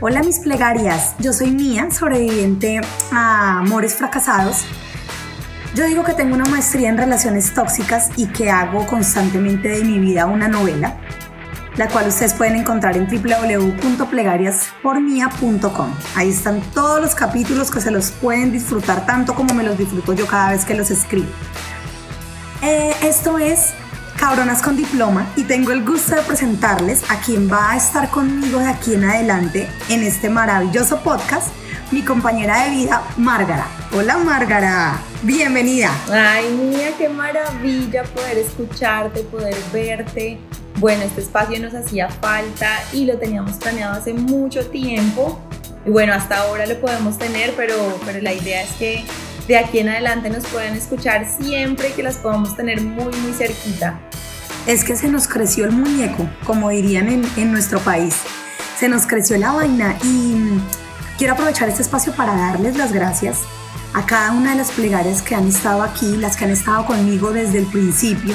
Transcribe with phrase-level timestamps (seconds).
[0.00, 4.64] Hola mis plegarias, yo soy Mía, sobreviviente a amores fracasados.
[5.74, 9.98] Yo digo que tengo una maestría en relaciones tóxicas y que hago constantemente de mi
[9.98, 10.98] vida una novela,
[11.76, 15.92] la cual ustedes pueden encontrar en www.plegariaspormia.com.
[16.14, 20.12] Ahí están todos los capítulos que se los pueden disfrutar tanto como me los disfruto
[20.12, 21.26] yo cada vez que los escribo.
[22.62, 23.74] Eh, esto es
[24.18, 28.58] Cabronas con Diploma y tengo el gusto de presentarles a quien va a estar conmigo
[28.58, 31.48] de aquí en adelante en este maravilloso podcast,
[31.92, 33.68] mi compañera de vida, Márgara.
[33.96, 35.92] Hola Márgara, bienvenida.
[36.10, 40.38] Ay, mía, qué maravilla poder escucharte, poder verte.
[40.78, 45.38] Bueno, este espacio nos hacía falta y lo teníamos planeado hace mucho tiempo.
[45.86, 49.04] Y bueno, hasta ahora lo podemos tener, pero, pero la idea es que
[49.48, 53.98] de aquí en adelante nos pueden escuchar siempre que las podamos tener muy, muy cerquita.
[54.66, 58.14] Es que se nos creció el muñeco, como dirían en, en nuestro país.
[58.78, 60.60] Se nos creció la vaina y
[61.16, 63.38] quiero aprovechar este espacio para darles las gracias
[63.94, 67.30] a cada una de las plegarias que han estado aquí, las que han estado conmigo
[67.30, 68.34] desde el principio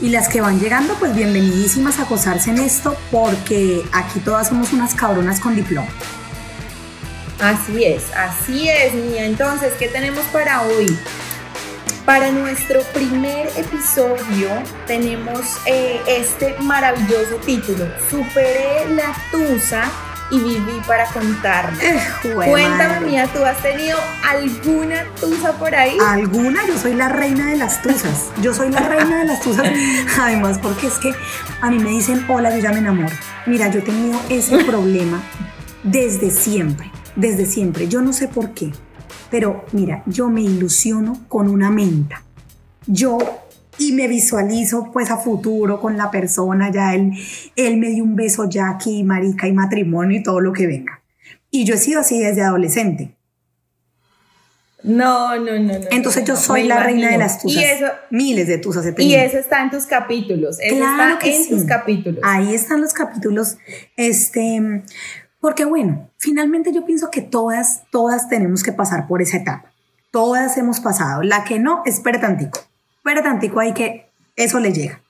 [0.00, 4.72] y las que van llegando, pues bienvenidísimas a gozarse en esto porque aquí todas somos
[4.72, 5.88] unas cabronas con diploma.
[7.40, 9.24] Así es, así es, niña.
[9.24, 10.96] Entonces, ¿qué tenemos para hoy?
[12.06, 14.50] Para nuestro primer episodio
[14.86, 19.90] tenemos eh, este maravilloso título, Superé la Tusa
[20.30, 21.78] y viví para contarme.
[21.82, 22.00] Eh,
[22.34, 25.96] Cuéntame, mía, ¿tú has tenido alguna tusa por ahí?
[26.06, 26.66] ¿Alguna?
[26.66, 28.30] Yo soy la reina de las tusas.
[28.42, 29.66] Yo soy la reina de las tusas.
[30.20, 31.14] Además, porque es que
[31.62, 33.14] a mí me dicen, hola, yo ya me enamoro.
[33.46, 35.22] Mira, yo he tenido ese problema
[35.82, 37.88] desde siempre desde siempre.
[37.88, 38.72] Yo no sé por qué,
[39.30, 42.22] pero mira, yo me ilusiono con una menta.
[42.86, 43.18] Yo
[43.78, 47.12] y me visualizo pues a futuro con la persona, ya él,
[47.56, 51.02] él me dio un beso ya aquí, marica y matrimonio y todo lo que venga.
[51.50, 53.16] Y yo he sido así desde adolescente.
[54.84, 55.86] No, no, no, no.
[55.90, 57.62] Entonces yo soy la reina de las tusas.
[57.62, 59.18] Y eso, Miles de tusas he tenido.
[59.18, 60.58] Y eso está en tus capítulos.
[60.60, 62.20] Eso claro está en tus capítulos.
[62.22, 63.56] Ahí están los capítulos.
[63.96, 64.82] Este,
[65.44, 69.74] porque bueno, finalmente yo pienso que todas, todas tenemos que pasar por esa etapa.
[70.10, 71.22] Todas hemos pasado.
[71.22, 72.60] La que no, espere tantico.
[72.96, 75.02] Espere tantico ahí que eso le llega.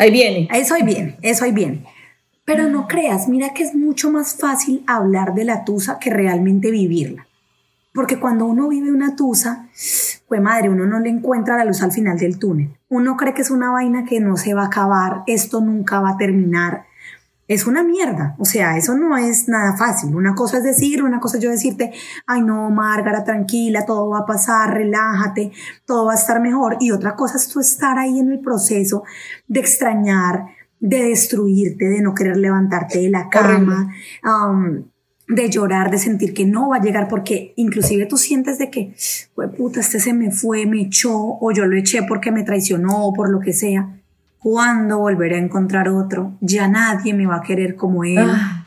[0.00, 0.48] Ahí viene.
[0.52, 1.86] Eso ahí viene, eso ahí viene.
[2.44, 6.72] Pero no creas, mira que es mucho más fácil hablar de la tusa que realmente
[6.72, 7.28] vivirla.
[7.94, 9.68] Porque cuando uno vive una tusa,
[10.26, 12.76] pues madre, uno no le encuentra la luz al final del túnel.
[12.88, 16.10] Uno cree que es una vaina que no se va a acabar, esto nunca va
[16.10, 16.86] a terminar
[17.48, 18.34] es una mierda.
[18.38, 20.14] O sea, eso no es nada fácil.
[20.14, 21.92] Una cosa es decir, una cosa es yo decirte,
[22.26, 25.52] ay no, Márgara, tranquila, todo va a pasar, relájate,
[25.84, 26.76] todo va a estar mejor.
[26.80, 29.04] Y otra cosa es tú estar ahí en el proceso
[29.46, 30.46] de extrañar,
[30.80, 33.92] de destruirte, de no querer levantarte de la cama,
[34.24, 34.84] um,
[35.28, 38.94] de llorar, de sentir que no va a llegar, porque inclusive tú sientes de que,
[39.34, 43.06] pues puta, este se me fue, me echó, o yo lo eché porque me traicionó,
[43.06, 44.00] o por lo que sea
[44.48, 46.34] ¿Cuándo volveré a encontrar otro?
[46.40, 48.16] Ya nadie me va a querer como él.
[48.20, 48.64] Ah.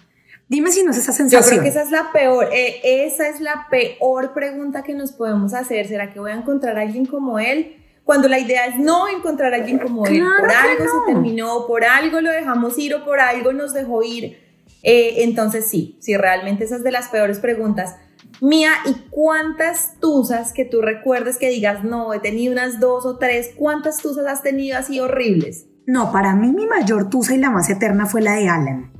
[0.49, 1.41] Dime si no es esa sensación.
[1.41, 5.13] Yo creo que esa es la peor, eh, esa es la peor pregunta que nos
[5.13, 5.87] podemos hacer.
[5.87, 7.77] ¿Será que voy a encontrar a alguien como él?
[8.03, 10.21] Cuando la idea es no encontrar a alguien como él.
[10.21, 14.37] Por algo se terminó, por algo lo dejamos ir o por algo nos dejó ir.
[14.83, 17.95] Eh, entonces sí, sí, realmente esa es de las peores preguntas.
[18.41, 23.17] Mía, ¿y cuántas tusas que tú recuerdes que digas, no, he tenido unas dos o
[23.17, 25.68] tres, cuántas tusas has tenido así horribles?
[25.89, 28.91] No, para mí mi mayor tusa y la más eterna fue la de Alan.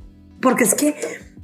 [0.42, 0.96] Porque es que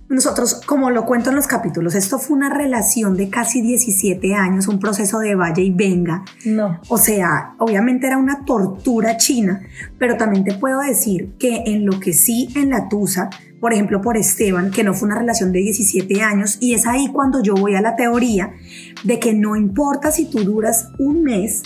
[0.09, 4.67] nosotros, como lo cuento en los capítulos, esto fue una relación de casi 17 años,
[4.67, 6.25] un proceso de vaya y venga.
[6.45, 6.81] No.
[6.89, 9.61] O sea, obviamente era una tortura china,
[10.01, 13.31] pero también te puedo decir que en lo que sí en la tusa,
[13.61, 17.13] por ejemplo, por Esteban, que no fue una relación de 17 años, y es ahí
[17.13, 18.51] cuando yo voy a la teoría
[19.05, 21.63] de que no importa si tú duras un mes,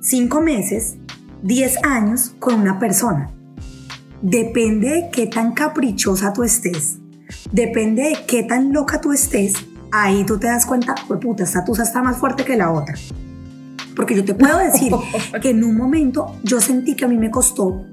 [0.00, 0.98] cinco meses,
[1.44, 3.33] 10 años con una persona.
[4.24, 6.96] Depende de qué tan caprichosa tú estés,
[7.52, 9.52] depende de qué tan loca tú estés,
[9.92, 12.94] ahí tú te das cuenta, pues puta, esta tusa está más fuerte que la otra.
[13.94, 14.94] Porque yo te puedo decir
[15.42, 17.84] que en un momento yo sentí que a mí me costó,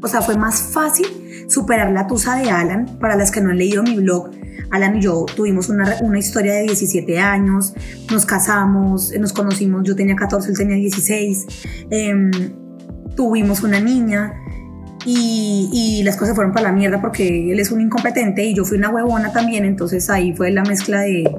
[0.00, 1.06] o sea, fue más fácil
[1.48, 2.96] superar la tusa de Alan.
[2.98, 4.30] Para las que no han leído mi blog,
[4.70, 7.74] Alan y yo tuvimos una, una, historia de 17 años,
[8.10, 11.46] nos casamos, nos conocimos, yo tenía 14, él tenía 16
[13.14, 14.34] tuvimos una niña
[15.04, 18.76] y, las cosas fueron para la mierda porque él es un incompetente y yo fui
[18.76, 21.30] una huevona también, entonces ahí fue la mezcla de,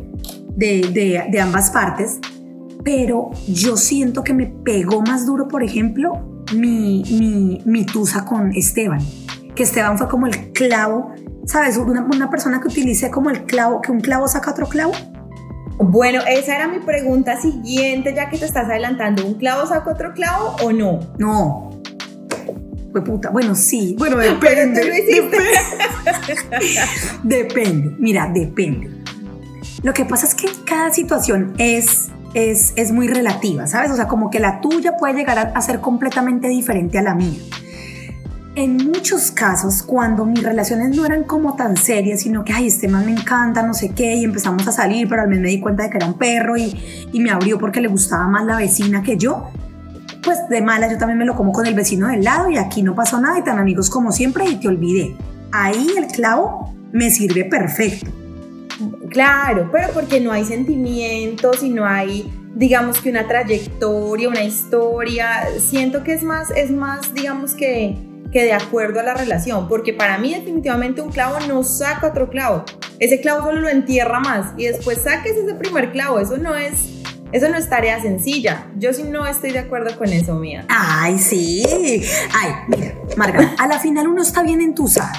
[0.56, 2.20] de, ambas partes.
[2.84, 8.52] Pero yo siento que me pegó más duro, por ejemplo, mi, mi, mi tusa con
[8.54, 9.02] Esteban,
[9.56, 11.14] que Esteban fue como el clavo
[11.46, 11.78] ¿Sabes?
[11.78, 14.94] Una, una persona que utilice como el clavo, que un clavo saca otro clavo.
[15.78, 19.26] Bueno, esa era mi pregunta siguiente, ya que te estás adelantando.
[19.26, 21.00] ¿Un clavo saca otro clavo o no?
[21.20, 21.70] No.
[23.02, 23.30] Puta.
[23.30, 23.96] Bueno, sí.
[24.06, 24.82] Bueno, depende.
[24.84, 25.38] Depende.
[27.24, 27.96] depende.
[28.00, 28.90] Mira, depende.
[29.84, 33.92] Lo que pasa es que cada situación es, es, es muy relativa, ¿sabes?
[33.92, 37.16] O sea, como que la tuya puede llegar a, a ser completamente diferente a la
[37.16, 37.40] mía.
[38.56, 42.88] En muchos casos, cuando mis relaciones no eran como tan serias, sino que, ay, este
[42.88, 45.60] man me encanta, no sé qué, y empezamos a salir, pero al menos me di
[45.60, 48.56] cuenta de que era un perro y, y me abrió porque le gustaba más la
[48.56, 49.50] vecina que yo,
[50.26, 52.82] pues de mala yo también me lo como con el vecino del lado y aquí
[52.82, 55.16] no pasó nada y tan amigos como siempre y te olvidé.
[55.52, 58.10] Ahí el clavo me sirve perfecto.
[59.10, 65.48] Claro, pero porque no hay sentimientos y no hay, digamos que una trayectoria, una historia.
[65.60, 67.96] Siento que es más, es más, digamos que,
[68.32, 72.30] que de acuerdo a la relación, porque para mí definitivamente un clavo no saca otro
[72.30, 72.66] clavo.
[73.00, 76.20] Ese clavo solo lo entierra más y después saques ese primer clavo.
[76.20, 78.68] Eso no es, eso no es tarea sencilla.
[78.78, 80.66] Yo sí no estoy de acuerdo con eso, mía.
[80.70, 81.64] Ay, sí.
[82.34, 85.12] Ay, mira, Marga, a la final uno está bien entusado.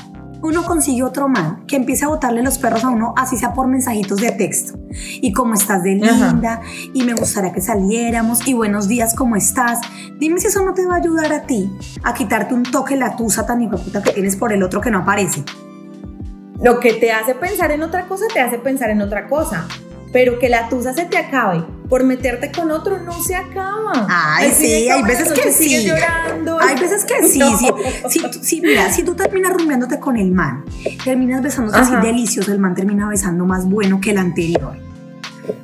[0.42, 3.66] Uno consigue otro man que empiece a botarle los perros a uno, así sea por
[3.66, 4.78] mensajitos de texto.
[5.20, 6.60] Y cómo estás de linda,
[6.94, 9.80] y me gustaría que saliéramos, y buenos días, ¿cómo estás?
[10.18, 11.68] Dime si eso no te va a ayudar a ti
[12.04, 14.98] a quitarte un toque la tusa tan hijueputa que tienes por el otro que no
[14.98, 15.42] aparece.
[16.62, 19.66] Lo que te hace pensar en otra cosa, te hace pensar en otra cosa.
[20.12, 24.06] Pero que la tusa se te acabe por meterte con otro no se acaba.
[24.08, 25.86] Ay, sí, hay veces que sí.
[25.86, 26.58] llorando.
[26.60, 27.56] Hay veces que sí, No.
[28.62, 30.64] mira, si tú terminas rumiándote con el man,
[31.04, 34.76] terminas besándote así delicioso, el man termina besando más bueno que el anterior.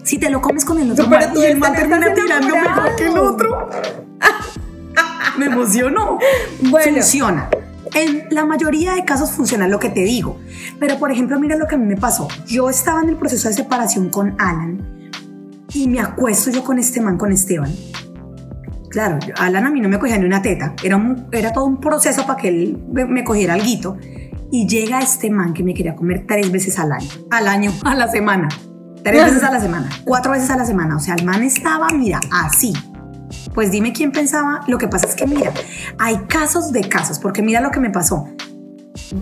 [0.05, 2.15] Si te lo comes con el otro No, pero man tú y el man termina
[2.15, 3.69] tirando mejor que el otro,
[5.39, 6.19] me emocionó.
[6.61, 6.93] Bueno.
[6.95, 7.49] Funciona.
[7.95, 10.39] En la mayoría de casos funciona lo que te digo.
[10.79, 12.27] Pero, por ejemplo, mira lo que a mí me pasó.
[12.47, 15.02] Yo estaba en el proceso de separación con Alan
[15.75, 17.71] y me acuesto yo con este man, con Esteban.
[18.91, 20.75] Claro, Alan a mí no me cogía ni una teta.
[20.83, 23.97] Era, un- era todo un proceso para que él me, me cogiera algo.
[24.51, 27.09] Y llega este man que me quería comer tres veces al año.
[27.31, 28.49] Al año, a la semana.
[29.03, 29.89] Tres veces a la semana.
[30.05, 30.97] Cuatro veces a la semana.
[30.97, 32.73] O sea, el man estaba, mira, así.
[33.55, 34.61] Pues dime quién pensaba.
[34.69, 35.53] Lo que pasa es que, mira,
[35.99, 37.19] hay casos de casos.
[37.19, 38.29] Porque mira lo que me pasó.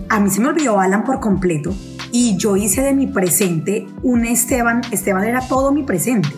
[0.09, 1.73] A mí se me olvidó Alan por completo.
[2.11, 4.81] Y yo hice de mi presente un Esteban.
[4.91, 6.29] Esteban era todo mi presente.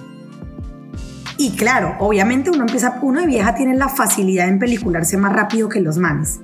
[1.38, 5.68] Y claro, obviamente uno empieza, uno de vieja tiene la facilidad en pelicularse más rápido
[5.68, 6.40] que los manes.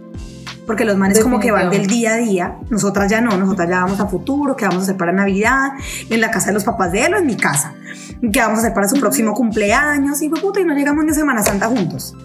[0.65, 3.83] Porque los manes como que van del día a día, nosotras ya no, nosotras ya
[3.83, 5.71] vamos a futuro, qué vamos a hacer para Navidad,
[6.09, 7.73] en la casa de los papás de él o en mi casa,
[8.21, 11.13] qué vamos a hacer para su próximo cumpleaños, y puta, y no llegamos ni a
[11.15, 12.15] Semana Santa juntos.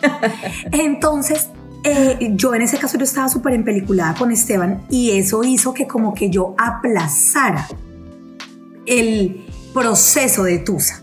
[0.72, 1.50] Entonces,
[1.84, 5.86] eh, yo en ese caso yo estaba súper empeliculada con Esteban y eso hizo que
[5.86, 7.68] como que yo aplazara
[8.86, 9.44] el
[9.74, 11.02] proceso de Tusa.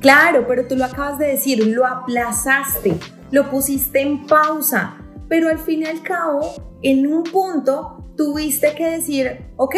[0.00, 2.98] Claro, pero tú lo acabas de decir, lo aplazaste,
[3.30, 4.96] lo pusiste en pausa,
[5.28, 6.40] pero al fin y al cabo,
[6.82, 9.76] en un punto, tuviste que decir, ok,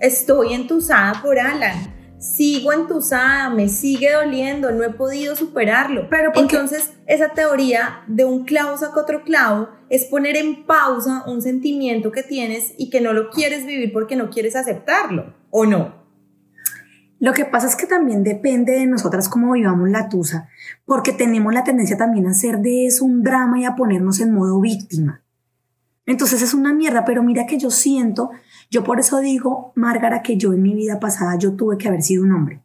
[0.00, 1.93] estoy entusada por Alan,
[2.24, 6.08] sigo entusada, me sigue doliendo, no he podido superarlo.
[6.08, 6.32] Pero.
[6.34, 12.10] Entonces, esa teoría de un clavo saca otro clavo es poner en pausa un sentimiento
[12.10, 16.02] que tienes y que no lo quieres vivir porque no quieres aceptarlo, ¿o no?
[17.20, 20.48] Lo que pasa es que también depende de nosotras cómo vivamos la tusa,
[20.84, 24.34] porque tenemos la tendencia también a hacer de eso un drama y a ponernos en
[24.34, 25.22] modo víctima.
[26.06, 28.30] Entonces es una mierda, pero mira que yo siento,
[28.74, 32.02] yo por eso digo, Márgara, que yo en mi vida pasada yo tuve que haber
[32.02, 32.60] sido un hombre.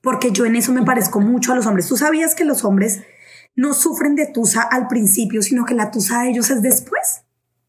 [0.00, 1.86] Porque yo en eso me parezco mucho a los hombres.
[1.86, 3.00] Tú sabías que los hombres
[3.54, 7.22] no sufren de tusa al principio, sino que la tusa de ellos es después.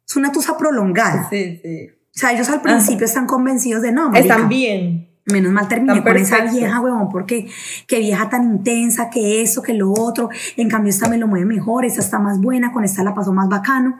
[0.07, 1.29] Es una tusa prolongada.
[1.29, 1.89] Sí, sí.
[1.91, 5.11] O sea, ellos al principio están convencidos de no, marica, Están bien.
[5.25, 7.47] Menos mal terminé con esa vieja, huevón, porque
[7.87, 10.29] qué vieja tan intensa, que eso, que lo otro.
[10.57, 13.33] En cambio, esta me lo mueve mejor, esta está más buena, con esta la pasó
[13.33, 13.99] más bacano.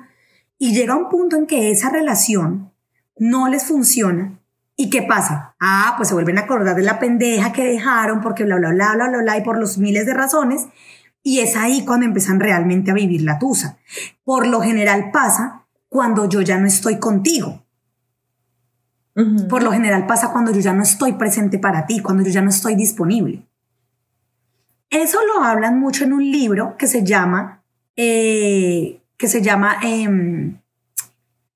[0.58, 2.72] Y llega un punto en que esa relación
[3.18, 4.40] no les funciona.
[4.78, 5.56] ¿Y qué pasa?
[5.60, 8.94] Ah, pues se vuelven a acordar de la pendeja que dejaron porque bla, bla, bla,
[8.96, 10.66] bla, bla, bla, y por los miles de razones.
[11.24, 13.78] Y es ahí cuando empiezan realmente a vivir la tusa.
[14.24, 17.64] Por lo general pasa cuando yo ya no estoy contigo.
[19.50, 22.42] Por lo general pasa cuando yo ya no estoy presente para ti, cuando yo ya
[22.42, 23.48] no estoy disponible.
[24.90, 27.64] Eso lo hablan mucho en un libro que se llama,
[27.96, 30.60] eh, que se llama em,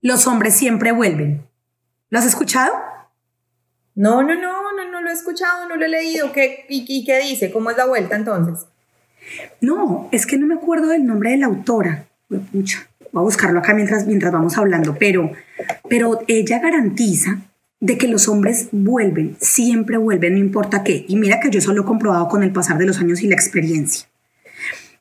[0.01, 1.48] Los hombres siempre vuelven.
[2.09, 2.73] ¿Lo has escuchado?
[3.95, 6.31] No, no, no, no, no lo he escuchado, no lo he leído.
[6.31, 7.51] ¿Qué, y, y qué dice?
[7.51, 8.65] ¿Cómo es la vuelta entonces?
[9.61, 12.05] No, es que no me acuerdo del nombre de la autora.
[12.51, 12.87] Pucha.
[13.11, 15.31] voy a buscarlo acá mientras, mientras vamos hablando, pero,
[15.89, 17.39] pero ella garantiza
[17.79, 21.05] de que los hombres vuelven, siempre vuelven, no importa qué.
[21.07, 23.27] Y mira que yo eso lo he comprobado con el pasar de los años y
[23.27, 24.07] la experiencia.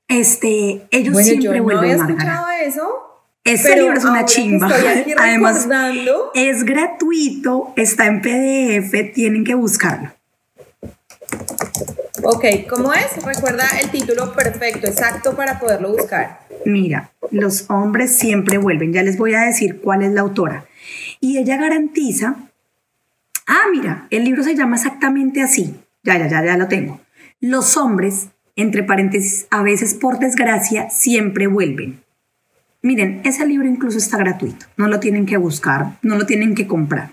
[0.07, 1.75] Este, ellos siempre yo vuelven.
[1.75, 3.08] No había escuchado eso.
[3.49, 4.69] Ese libro es una chimba.
[5.19, 5.69] Además,
[6.35, 10.11] es gratuito, está en PDF, tienen que buscarlo.
[12.23, 13.25] Ok, ¿cómo es?
[13.25, 16.41] Recuerda el título perfecto, exacto para poderlo buscar.
[16.65, 18.93] Mira, los hombres siempre vuelven.
[18.93, 20.67] Ya les voy a decir cuál es la autora.
[21.21, 22.37] Y ella garantiza.
[23.47, 25.75] Ah, mira, el libro se llama exactamente así.
[26.03, 27.01] Ya, ya, ya, ya lo tengo.
[27.41, 32.03] Los hombres, entre paréntesis, a veces por desgracia, siempre vuelven.
[32.83, 34.67] Miren, ese libro incluso está gratuito.
[34.77, 37.11] No lo tienen que buscar, no lo tienen que comprar.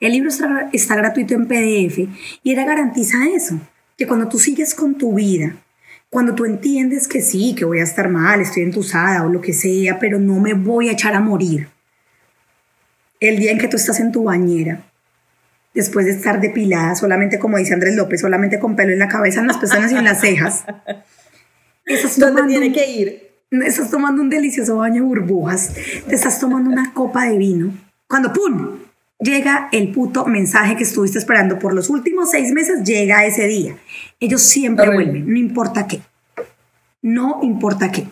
[0.00, 1.98] El libro está, está gratuito en PDF
[2.42, 3.60] y ella garantiza eso
[3.96, 5.56] que cuando tú sigues con tu vida,
[6.10, 9.52] cuando tú entiendes que sí, que voy a estar mal, estoy entusada o lo que
[9.52, 11.68] sea, pero no me voy a echar a morir,
[13.20, 14.84] el día en que tú estás en tu bañera,
[15.72, 19.40] después de estar depilada, solamente como dice Andrés López, solamente con pelo en la cabeza,
[19.40, 20.64] en las pestañas y en las cejas,
[21.84, 23.23] estás ¿Dónde tiene que ir?
[23.50, 25.74] Estás tomando un delicioso baño de burbujas,
[26.08, 27.72] te estás tomando una copa de vino,
[28.08, 28.78] cuando ¡pum!
[29.20, 33.76] llega el puto mensaje que estuviste esperando por los últimos seis meses, llega ese día.
[34.20, 36.00] Ellos siempre vuelven, no importa qué.
[37.02, 38.06] No importa qué.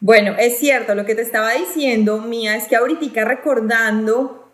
[0.00, 4.52] Bueno, es cierto, lo que te estaba diciendo, Mía, es que ahorita recordando,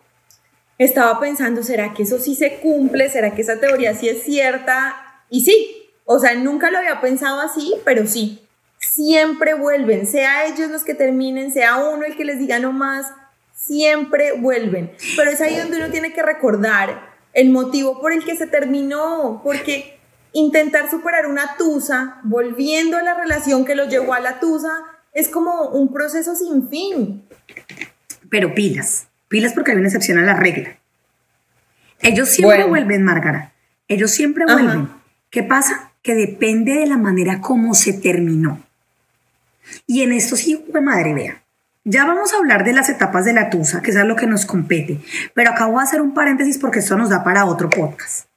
[0.77, 3.09] estaba pensando, ¿será que eso sí se cumple?
[3.09, 4.95] ¿Será que esa teoría sí es cierta?
[5.29, 8.43] Y sí, o sea, nunca lo había pensado así, pero sí,
[8.77, 13.07] siempre vuelven, sea ellos los que terminen, sea uno el que les diga no más,
[13.55, 14.91] siempre vuelven.
[15.15, 19.41] Pero es ahí donde uno tiene que recordar el motivo por el que se terminó,
[19.43, 19.99] porque
[20.33, 24.71] intentar superar una tusa, volviendo a la relación que lo llevó a la tusa,
[25.13, 27.23] es como un proceso sin fin.
[28.29, 30.77] Pero pilas, pilas porque hay una excepción a la regla.
[31.99, 33.53] Ellos siempre vuelven, Márgara.
[33.87, 34.89] Ellos siempre vuelven.
[35.29, 35.92] ¿Qué pasa?
[36.03, 38.61] Que depende de la manera como se terminó.
[39.87, 41.43] Y en esto sí, madre, vea.
[41.85, 44.45] Ya vamos a hablar de las etapas de la tusa, que es lo que nos
[44.45, 44.99] compete,
[45.33, 48.27] pero acá voy a hacer un paréntesis porque esto nos da para otro podcast.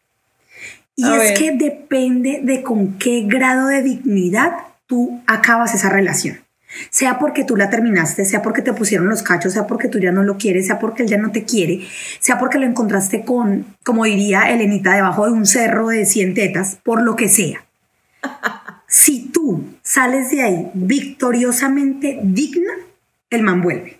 [0.96, 4.52] Y es que depende de con qué grado de dignidad
[4.86, 6.38] tú acabas esa relación.
[6.90, 10.12] Sea porque tú la terminaste, sea porque te pusieron los cachos, sea porque tú ya
[10.12, 11.86] no lo quieres, sea porque él ya no te quiere,
[12.20, 16.78] sea porque lo encontraste con, como diría Elenita, debajo de un cerro de 100 tetas,
[16.82, 17.64] por lo que sea.
[18.88, 22.72] Si tú sales de ahí victoriosamente digna,
[23.30, 23.98] el man vuelve.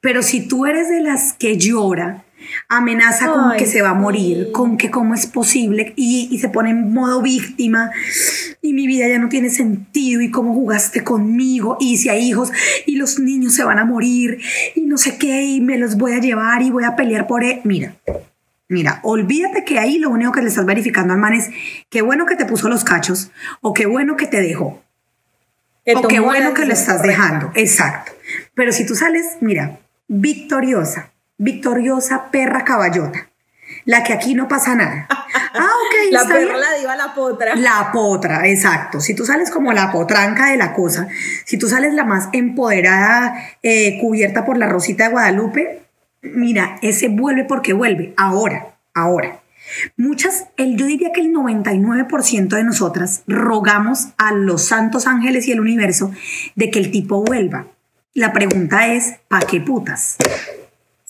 [0.00, 2.24] Pero si tú eres de las que llora,
[2.68, 6.70] amenaza con que se va a morir, con que cómo es posible y, se pone
[6.70, 7.90] en modo víctima
[8.62, 12.52] y mi vida ya no tiene sentido y cómo jugaste conmigo y si hay hijos
[12.86, 14.38] y los niños se van a morir
[14.74, 17.42] y no sé qué y me los voy a llevar y voy a pelear por
[17.42, 17.60] él.
[17.64, 17.96] Mira,
[18.68, 21.50] mira, olvídate que ahí lo único que le estás verificando al man es
[21.88, 24.82] qué bueno que te puso los cachos o qué bueno que te dejó.
[25.94, 27.50] o qué bueno que lo estás dejando.
[27.54, 28.12] Exacto.
[28.54, 33.30] Pero si tú sales, mira, victoriosa, victoriosa perra caballota,
[33.84, 35.08] la que aquí no pasa nada.
[35.50, 36.12] Ah, ok.
[36.12, 37.54] la perra la diva, la potra.
[37.56, 39.00] La potra, exacto.
[39.00, 41.08] Si tú sales como la potranca de la cosa,
[41.44, 45.82] si tú sales la más empoderada, eh, cubierta por la rosita de Guadalupe,
[46.22, 48.14] mira, ese vuelve porque vuelve.
[48.16, 49.40] Ahora, ahora.
[49.96, 55.52] Muchas, el, yo diría que el 99% de nosotras rogamos a los santos ángeles y
[55.52, 56.12] el universo
[56.56, 57.66] de que el tipo vuelva.
[58.14, 60.16] La pregunta es, ¿para qué putas?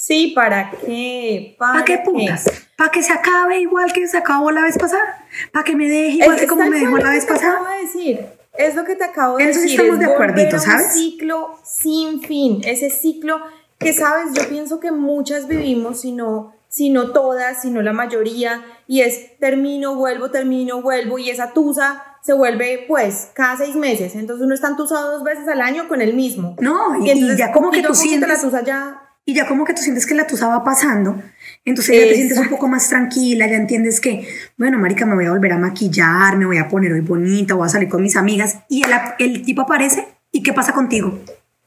[0.08, 1.54] Sí, ¿para qué?
[1.58, 2.50] ¿Para, qué putas?
[2.78, 5.22] ¿Para que se acabe igual que se acabó la vez pasada?
[5.52, 7.56] ¿Para que me deje igual que como me dejó la vez pasada?
[7.56, 8.26] Acabo de decir.
[8.56, 9.66] Es lo que te acabo de decir.
[9.66, 10.86] Eso estamos de acuerdo, ¿sabes?
[10.86, 12.62] Un ciclo sin fin.
[12.64, 13.38] Ese ciclo
[13.78, 14.32] que, ¿sabes?
[14.32, 20.30] Yo pienso que muchas vivimos, sino sino todas, sino la mayoría, y es termino, vuelvo,
[20.30, 25.12] termino, vuelvo, y esa tusa se vuelve pues cada seis meses, entonces uno está entusado
[25.12, 26.56] dos veces al año con el mismo.
[26.60, 28.28] No, y, ya como que tú sientes...
[28.28, 29.07] La tusa ya...
[29.28, 31.22] Y ya como que tú sientes que la tusa va pasando,
[31.66, 35.26] entonces ya te sientes un poco más tranquila, ya entiendes que, bueno, marica, me voy
[35.26, 38.16] a volver a maquillar, me voy a poner hoy bonita, voy a salir con mis
[38.16, 41.18] amigas, y el, el tipo aparece, ¿y qué pasa contigo?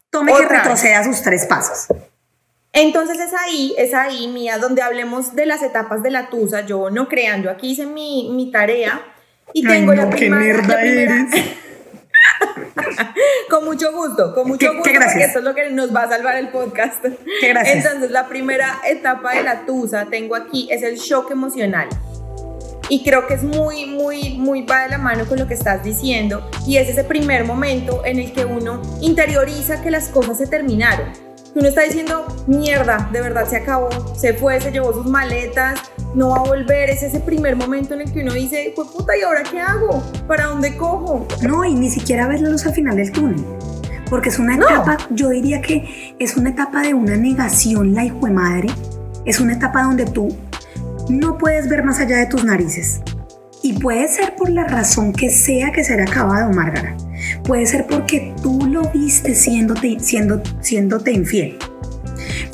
[0.09, 1.85] Tome que retroceda sus tres pasos.
[2.73, 6.65] Entonces es ahí, es ahí, Mía, donde hablemos de las etapas de la tusa.
[6.65, 9.03] Yo no crean, yo aquí hice mi, mi tarea
[9.53, 10.63] y tengo la, primera,
[13.49, 16.37] con mucho gusto, con mucho gusto, porque esto es lo que nos va a salvar
[16.37, 17.03] el podcast.
[17.41, 21.89] Entonces, la primera etapa de la tusa, tengo aquí, es el shock emocional.
[22.89, 25.83] Y creo que es muy, muy, muy va de la mano con lo que estás
[25.83, 26.49] diciendo.
[26.67, 31.30] Y es ese primer momento en el que uno interioriza que las cosas se terminaron.
[31.53, 35.79] Uno está diciendo, mierda, de verdad se acabó, se fue, se llevó sus maletas,
[36.15, 36.89] no va a volver.
[36.89, 40.01] Es ese primer momento en el que uno dice, pues puta, ¿y ahora qué hago?
[40.27, 41.27] ¿Para dónde cojo?
[41.41, 43.43] No, y ni siquiera ver la luz al final del túnel.
[44.09, 48.25] Porque es una etapa, yo diría que es una etapa de una negación, la hijo
[48.25, 48.69] de madre.
[49.25, 50.35] Es una etapa donde tú
[51.09, 53.01] no puedes ver más allá de tus narices.
[53.61, 56.95] Y puede ser por la razón que sea que se haya acabado, Márgara.
[57.43, 60.41] Puede ser porque tú lo viste siéndote, siendo,
[61.09, 61.57] infiel.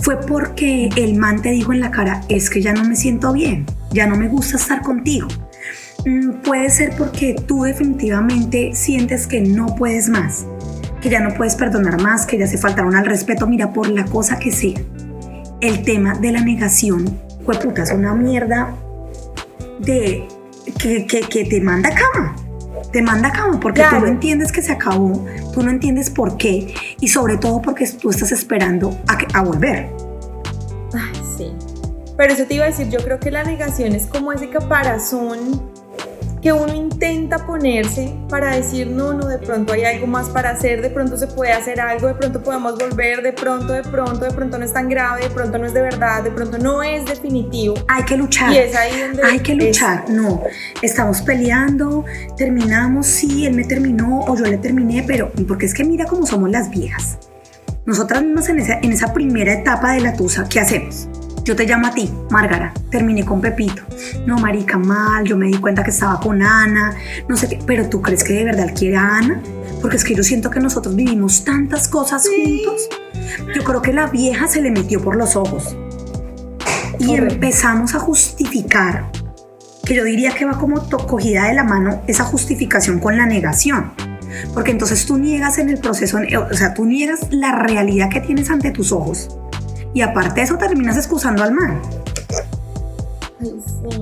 [0.02, 3.34] Fue porque el man te dijo en la cara, es que ya no me siento
[3.34, 5.28] bien, ya no me gusta estar contigo.
[6.06, 10.46] Mm, puede ser porque tú definitivamente sientes que no puedes más,
[11.02, 14.06] que ya no puedes perdonar más, que ya se faltaron al respeto, mira, por la
[14.06, 14.80] cosa que sea.
[15.60, 18.76] El tema de la negación, fue puta, es una mierda
[19.80, 20.28] de
[20.78, 22.36] que, que, te manda cama.
[22.98, 25.24] Te manda cama porque tú no entiendes que se acabó,
[25.54, 29.92] tú no entiendes por qué y sobre todo porque tú estás esperando a, a volver.
[30.96, 31.52] Ay, sí.
[32.18, 35.67] Pero eso te iba a decir, yo creo que la negación es como ese caparazón
[36.48, 40.82] que uno intenta ponerse para decir, no, no, de pronto hay algo más para hacer,
[40.82, 44.32] de pronto se puede hacer algo, de pronto podemos volver, de pronto, de pronto, de
[44.32, 47.04] pronto no es tan grave, de pronto no es de verdad, de pronto no es
[47.04, 47.76] definitivo.
[47.90, 48.54] Hay que luchar.
[48.54, 49.24] Y es ahí donde...
[49.24, 50.42] Hay que luchar, no.
[50.82, 52.06] Estamos peleando,
[52.38, 56.26] terminamos, sí, él me terminó o yo le terminé, pero porque es que mira cómo
[56.26, 57.18] somos las viejas.
[57.86, 61.10] Nosotras mismas en esa, en esa primera etapa de la tusa, ¿qué hacemos?
[61.48, 63.82] Yo te llamo a ti, Márgara, terminé con Pepito.
[64.26, 66.94] No, marica, mal, yo me di cuenta que estaba con Ana,
[67.30, 69.42] no sé qué, pero ¿tú crees que de verdad quiere a Ana?
[69.82, 72.90] Porque es que yo siento que nosotros vivimos tantas cosas juntos.
[73.56, 75.74] Yo creo que la vieja se le metió por los ojos.
[77.00, 79.10] Y empezamos a justificar,
[79.86, 83.94] que yo diría que va como cogida de la mano esa justificación con la negación.
[84.54, 88.50] Porque entonces tú niegas en el proceso, o sea, tú niegas la realidad que tienes
[88.50, 89.30] ante tus ojos
[89.98, 91.82] y aparte de eso terminas excusando al man.
[93.42, 94.00] Ay, sí.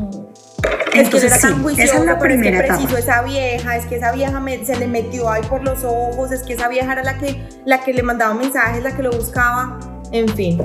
[0.94, 3.96] Entonces, es que sí, esa es la primera es que preciso esa vieja, es que
[3.96, 7.18] esa vieja se le metió ahí por los ojos, es que esa vieja era la
[7.18, 9.80] que, la que le mandaba mensajes, la que lo buscaba,
[10.12, 10.62] en fin.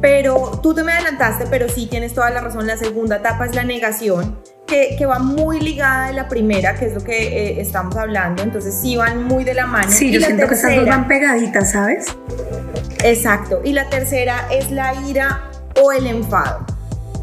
[0.00, 3.54] Pero tú te me adelantaste, pero sí tienes toda la razón, la segunda etapa es
[3.54, 7.60] la negación, que, que va muy ligada a la primera, que es lo que eh,
[7.60, 9.92] estamos hablando, entonces sí van muy de la mano.
[9.92, 12.06] Sí, yo siento que esas dos van pegaditas, ¿sabes?
[13.02, 13.60] Exacto.
[13.64, 15.50] Y la tercera es la ira
[15.82, 16.64] o el enfado.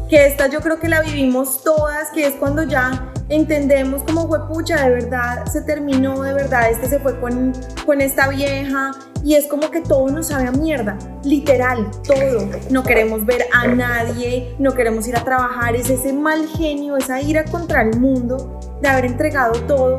[0.08, 4.46] Que esta yo creo que la vivimos todas, que es cuando ya entendemos como fue
[4.48, 7.52] pucha, de verdad se terminó, de verdad este se fue con,
[7.86, 8.90] con esta vieja
[9.24, 12.48] y es como que todo nos sabe a mierda, literal, todo.
[12.70, 17.22] No queremos ver a nadie, no queremos ir a trabajar, es ese mal genio, esa
[17.22, 19.98] ira contra el mundo de haber entregado todo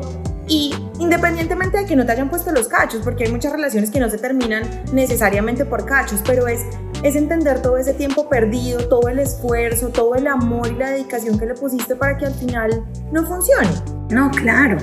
[0.52, 3.98] y independientemente de que no te hayan puesto los cachos, porque hay muchas relaciones que
[3.98, 4.62] no se terminan
[4.92, 6.60] necesariamente por cachos, pero es,
[7.02, 11.46] entender todo ese tiempo perdido, todo el esfuerzo, todo el amor y la dedicación que
[11.46, 13.70] le pusiste para que al final no funcione.
[14.10, 14.76] No, claro.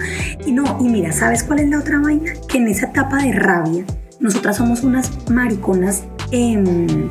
[0.43, 2.33] Y no, y mira, ¿sabes cuál es la otra vaina?
[2.47, 3.85] Que en esa etapa de rabia,
[4.19, 7.09] nosotras somos unas mariconas em,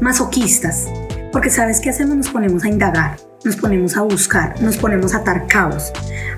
[0.00, 0.86] masoquistas.
[1.32, 2.16] Porque ¿sabes qué hacemos?
[2.16, 5.92] Nos ponemos a indagar nos ponemos a buscar, nos ponemos a atar cabos.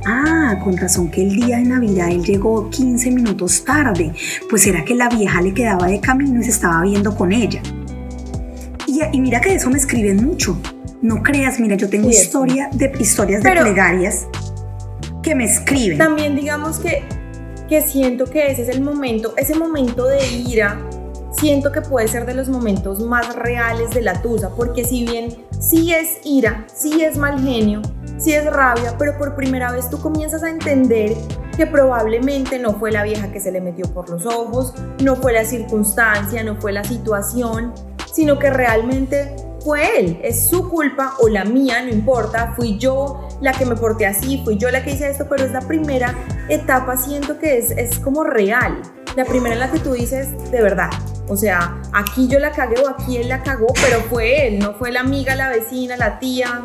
[0.07, 4.13] Ah, con razón que el día de Navidad él llegó 15 minutos tarde,
[4.51, 7.63] pues era que la vieja le quedaba de camino y se estaba viendo con ella.
[8.87, 10.61] Y, mira que eso me escriben mucho.
[11.01, 14.27] No creas, mira, yo tengo historia de, historias de plegarias
[15.23, 15.97] que me escriben.
[15.97, 17.05] También digamos que,
[17.69, 20.79] que siento que ese es el momento, ese momento de ira,
[21.39, 25.48] siento que puede ser de los momentos más reales de la tusa, porque si bien
[25.61, 27.83] sí es ira, sí es mal genio,
[28.19, 31.15] sí es rabia, pero por primera vez tú comienzas a entender
[31.57, 35.33] que probablemente no fue la vieja que se le metió por los ojos, no fue
[35.33, 37.75] la circunstancia, no fue la situación,
[38.13, 43.29] sino que realmente fue él, es su culpa o la mía, no importa, fui yo
[43.41, 46.15] la que me porté así, fui yo la que hice esto, pero es la primera
[46.49, 48.81] etapa, siento que es, es como real,
[49.19, 50.91] la primera en la que tú dices, de verdad,
[51.27, 54.75] o sea, aquí yo la cagué o aquí él la cagó, pero fue él, no
[54.75, 56.65] fue la amiga, la vecina, la tía.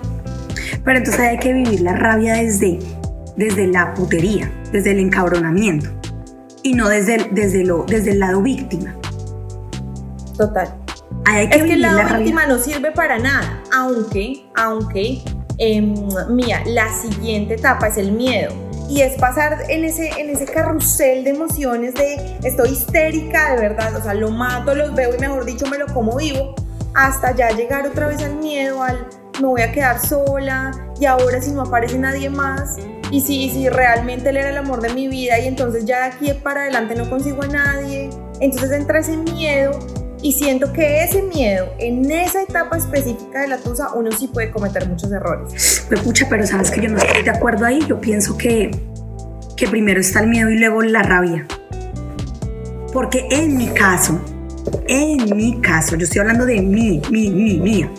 [0.85, 2.77] Pero entonces hay que vivir la rabia desde,
[3.35, 5.89] desde la putería, desde el encabronamiento
[6.61, 8.95] y no desde, desde, lo, desde el lado víctima.
[10.37, 10.75] Total.
[11.25, 15.23] Hay que es que el lado víctima no sirve para nada, aunque, aunque,
[15.57, 15.81] eh,
[16.29, 18.53] mira, la siguiente etapa es el miedo
[18.93, 23.95] y es pasar en ese, en ese carrusel de emociones de estoy histérica de verdad,
[23.95, 26.53] o sea, lo mato, los veo y mejor dicho me lo como vivo,
[26.93, 29.07] hasta ya llegar otra vez al miedo, al
[29.41, 32.77] me voy a quedar sola, y ahora si no aparece nadie más,
[33.09, 36.05] y si, si realmente él era el amor de mi vida y entonces ya de
[36.15, 39.71] aquí para adelante no consigo a nadie, entonces entra ese miedo
[40.23, 44.51] y siento que ese miedo, en esa etapa específica de la tusa, uno sí puede
[44.51, 45.85] cometer muchos errores.
[45.89, 47.85] Pues pucha, pero sabes que yo no estoy de acuerdo ahí.
[47.89, 48.71] Yo pienso que,
[49.57, 51.45] que primero está el miedo y luego la rabia.
[52.93, 54.21] Porque en mi caso,
[54.87, 57.91] en mi caso, yo estoy hablando de mí, mí, mí, mía.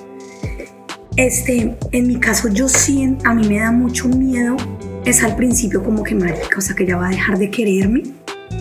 [1.16, 4.56] Este, en mi caso, yo sí, a mí me da mucho miedo.
[5.04, 8.02] Es al principio como que, marica, o sea, que ya va a dejar de quererme.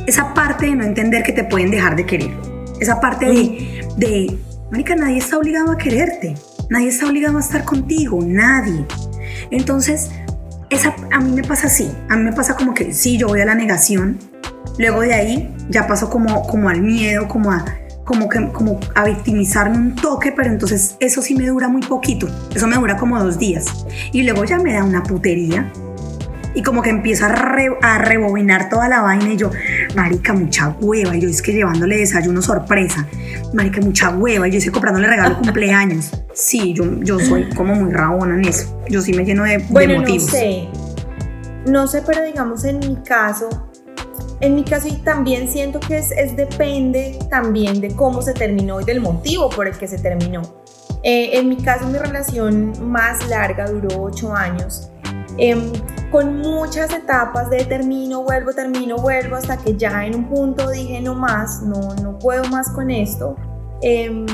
[0.06, 2.53] Esa parte de no entender que te pueden dejar de querer
[2.84, 4.40] esa parte de, de,
[4.72, 6.36] marica, nadie está obligado a quererte,
[6.70, 8.86] nadie está obligado a estar contigo, nadie.
[9.52, 10.12] Entonces,
[10.70, 13.42] esa, a mí me pasa así, a mí me pasa como que sí, yo voy
[13.42, 14.20] a la negación,
[14.78, 17.66] luego de ahí ya paso como, como al miedo, como a,
[18.04, 22.28] como, que, como a victimizarme un toque, pero entonces eso sí me dura muy poquito,
[22.54, 23.86] eso me dura como dos días.
[24.12, 25.72] Y luego ya me da una putería
[26.56, 27.30] y como que empiezo a,
[27.82, 29.50] a, rebobinar toda la vaina y yo,
[29.96, 33.08] marica, mucha hueva, y yo es que llevándole desayuno sorpresa,
[33.54, 36.12] marica, mucha hueva, y yo estoy comprándole regalo cumpleaños.
[36.34, 40.00] Sí, yo, yo soy como muy rabona en eso, yo sí me lleno de, bueno,
[40.00, 40.26] motivos.
[40.26, 40.68] No sé,
[41.68, 43.50] no sé, pero digamos en mi caso,
[44.40, 48.82] en mi caso y también siento que es, es, depende también de cómo se terminó
[48.82, 50.42] y del motivo por el que se terminó.
[51.06, 54.90] Eh, en mi caso, mi relación más larga duró ocho años
[55.38, 55.72] Em,
[56.14, 61.02] con muchas etapas de termino, vuelvo, termino, vuelvo, hasta que ya en un punto dije
[61.02, 63.36] no más, no, no puedo más con esto.
[63.82, 64.28] Em,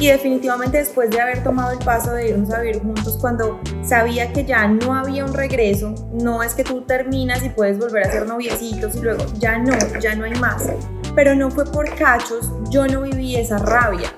[0.00, 4.32] y definitivamente después de haber tomado el paso de irnos a vivir juntos, cuando sabía
[4.32, 8.10] que ya no había un regreso, no es que tú terminas y puedes volver a
[8.10, 10.70] ser noviecitos y luego ya no, ya no hay más.
[11.14, 14.10] Pero no fue por cachos, yo no viví esa rabia.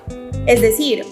[0.47, 1.05] Es decir,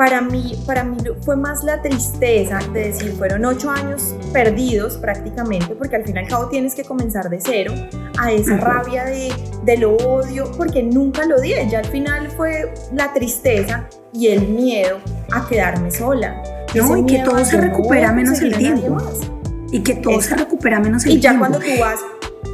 [0.00, 5.74] para mí, para mí fue más la tristeza de decir, fueron ocho años perdidos prácticamente,
[5.74, 7.74] porque al fin y al cabo tienes que comenzar de cero,
[8.18, 9.30] a esa rabia de,
[9.62, 14.48] de lo odio, porque nunca lo di, ya al final fue la tristeza y el
[14.48, 15.00] miedo
[15.32, 16.42] a quedarme sola.
[16.74, 18.96] No, y que todo se recupera menos el tiempo.
[19.70, 21.26] Y que todo se recupera menos el tiempo.
[21.26, 22.00] Y ya cuando tú vas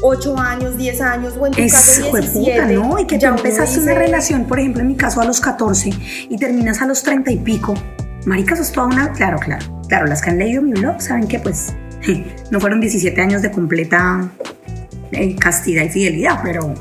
[0.02, 2.74] 8 años, 10 años o en tu caso 17.
[2.74, 2.98] ¿no?
[2.98, 5.90] Y que ya empezaste una relación, por ejemplo, en mi caso a los 14
[6.28, 7.74] y terminas a los 30 y pico.
[8.26, 9.12] Maricas, es toda una...
[9.12, 9.64] Claro, claro.
[9.88, 11.72] Claro, las que han leído mi blog saben que pues
[12.50, 14.28] no fueron 17 años de completa
[15.12, 16.74] eh, castidad y fidelidad, pero...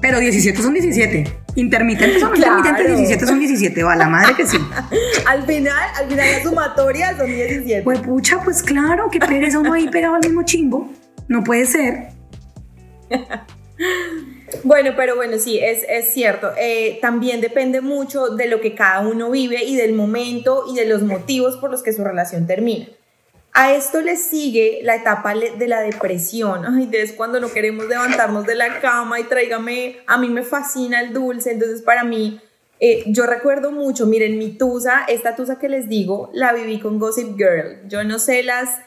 [0.00, 1.38] Pero 17 son 17.
[1.56, 2.58] Intermitentes son claro.
[2.58, 4.58] intermitentes, 17 son 17, va, la madre que sí.
[5.26, 7.82] al final, al final la sumatoria son 17.
[7.82, 10.92] Pues pucha, pues claro, que pereza uno ahí pegado al mismo chimbo.
[11.26, 12.17] No puede ser.
[14.64, 16.52] Bueno, pero bueno, sí, es, es cierto.
[16.56, 20.86] Eh, también depende mucho de lo que cada uno vive y del momento y de
[20.86, 22.86] los motivos por los que su relación termina.
[23.52, 26.64] A esto le sigue la etapa de la depresión.
[26.64, 31.00] Ay, es cuando no queremos levantarnos de la cama y tráigame, a mí me fascina
[31.00, 32.40] el dulce, entonces para mí,
[32.78, 36.98] eh, yo recuerdo mucho, miren, mi tusa, esta tusa que les digo, la viví con
[36.98, 37.88] Gossip Girl.
[37.88, 38.80] Yo no sé las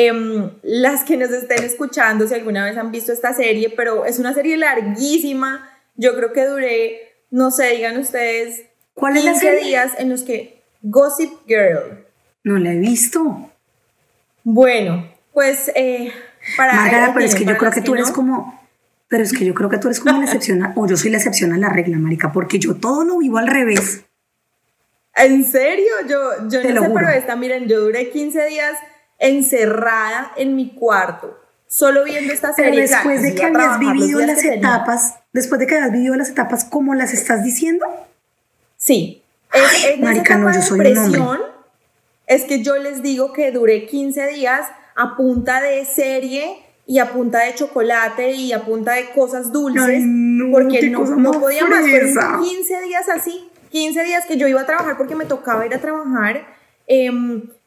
[0.00, 4.20] Em, las que nos estén escuchando, si alguna vez han visto esta serie, pero es
[4.20, 5.68] una serie larguísima.
[5.96, 8.62] Yo creo que duré, no sé, digan ustedes,
[8.94, 9.64] ¿cuál es la serie?
[9.64, 12.06] días en los que Gossip Girl.
[12.44, 13.50] No la he visto.
[14.44, 16.12] Bueno, pues eh,
[16.56, 16.74] para.
[16.74, 18.68] Margarita, pero es que yo creo que, tú eres como.
[19.08, 21.16] Pero es que yo creo que tú eres como la excepción, o yo soy la
[21.16, 24.04] excepción a la regla, Marica, porque yo todo lo vivo al revés.
[25.16, 25.92] ¿En serio?
[26.08, 28.78] Yo, yo no sé, pero esta, miren, yo duré 15 días
[29.18, 32.82] encerrada en mi cuarto, solo viendo esta serie.
[32.82, 36.94] después de que habías vivido las etapas, después de que habías vivido las etapas, ¿cómo
[36.94, 37.86] las estás diciendo?
[38.76, 39.22] Sí.
[39.52, 41.38] Es, marica, no, yo soy un
[42.26, 47.12] Es que yo les digo que duré 15 días a punta de serie y a
[47.12, 50.04] punta de chocolate y a punta de cosas dulces,
[50.50, 51.80] porque no, no podía más.
[51.80, 55.74] Fueron 15 días así, 15 días que yo iba a trabajar porque me tocaba ir
[55.74, 56.46] a trabajar.
[56.86, 57.10] Eh,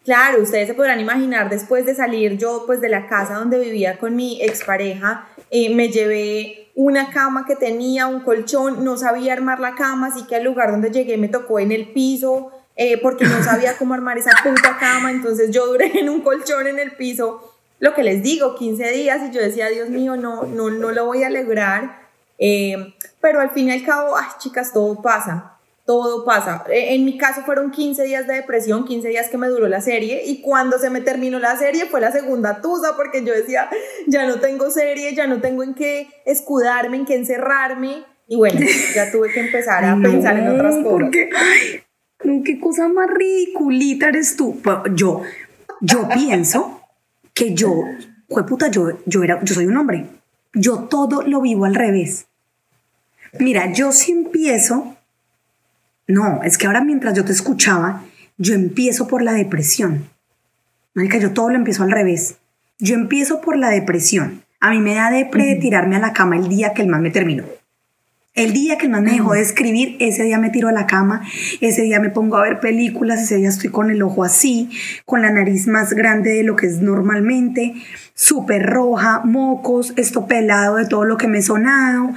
[0.03, 3.99] Claro, ustedes se podrán imaginar después de salir yo pues de la casa donde vivía
[3.99, 9.59] con mi expareja, eh, me llevé una cama que tenía, un colchón, no sabía armar
[9.59, 13.25] la cama, así que al lugar donde llegué me tocó en el piso eh, porque
[13.25, 16.95] no sabía cómo armar esa puta cama, entonces yo duré en un colchón en el
[16.95, 20.91] piso, lo que les digo, 15 días y yo decía, Dios mío, no, no, no
[20.91, 22.07] lo voy a lograr,
[22.39, 26.63] eh, pero al fin y al cabo, ay chicas, todo pasa todo pasa.
[26.69, 29.81] E, en mi caso fueron 15 días de depresión, 15 días que me duró la
[29.81, 33.69] serie y cuando se me terminó la serie fue la segunda tusa porque yo decía,
[34.07, 38.61] ya no tengo serie, ya no tengo en qué escudarme, en qué encerrarme y bueno,
[38.95, 40.89] ya tuve que empezar a pensar en otras cosas.
[40.89, 44.61] Porque, ay, qué cosa más ridiculita eres tú.
[44.95, 45.21] Yo,
[45.81, 46.81] yo pienso
[47.33, 47.83] que yo,
[48.29, 50.05] fue puta, yo, yo, era, yo soy un hombre.
[50.53, 52.27] Yo todo lo vivo al revés.
[53.37, 54.95] Mira, yo sí empiezo.
[56.11, 58.03] No, es que ahora mientras yo te escuchaba,
[58.37, 60.09] yo empiezo por la depresión.
[60.93, 62.35] Marica, yo todo lo empiezo al revés.
[62.79, 64.43] Yo empiezo por la depresión.
[64.59, 67.01] A mí me da depre de tirarme a la cama el día que el man
[67.01, 67.45] me terminó.
[68.33, 70.87] El día que el man me dejó de escribir, ese día me tiro a la
[70.87, 71.21] cama,
[71.59, 74.69] ese día me pongo a ver películas, ese día estoy con el ojo así,
[75.05, 77.73] con la nariz más grande de lo que es normalmente,
[78.13, 82.11] súper roja, mocos, esto pelado de todo lo que me he sonado,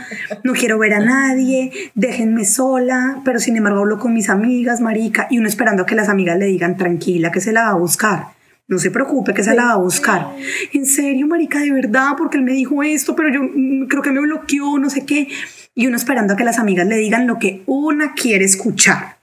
[0.45, 5.27] no quiero ver a nadie, déjenme sola, pero sin embargo hablo con mis amigas, marica,
[5.31, 7.79] y uno esperando a que las amigas le digan tranquila que se la va a
[7.79, 8.35] buscar.
[8.67, 10.31] No se preocupe que se la va a buscar.
[10.73, 14.11] En serio, marica, de verdad, porque él me dijo esto, pero yo mm, creo que
[14.11, 15.29] me bloqueó, no sé qué.
[15.75, 19.17] Y uno esperando a que las amigas le digan lo que una quiere escuchar.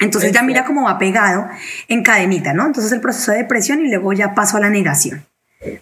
[0.00, 1.48] Entonces ya mira cómo va pegado
[1.88, 2.66] en cadenita, ¿no?
[2.66, 5.24] Entonces el proceso de depresión y luego ya paso a la negación.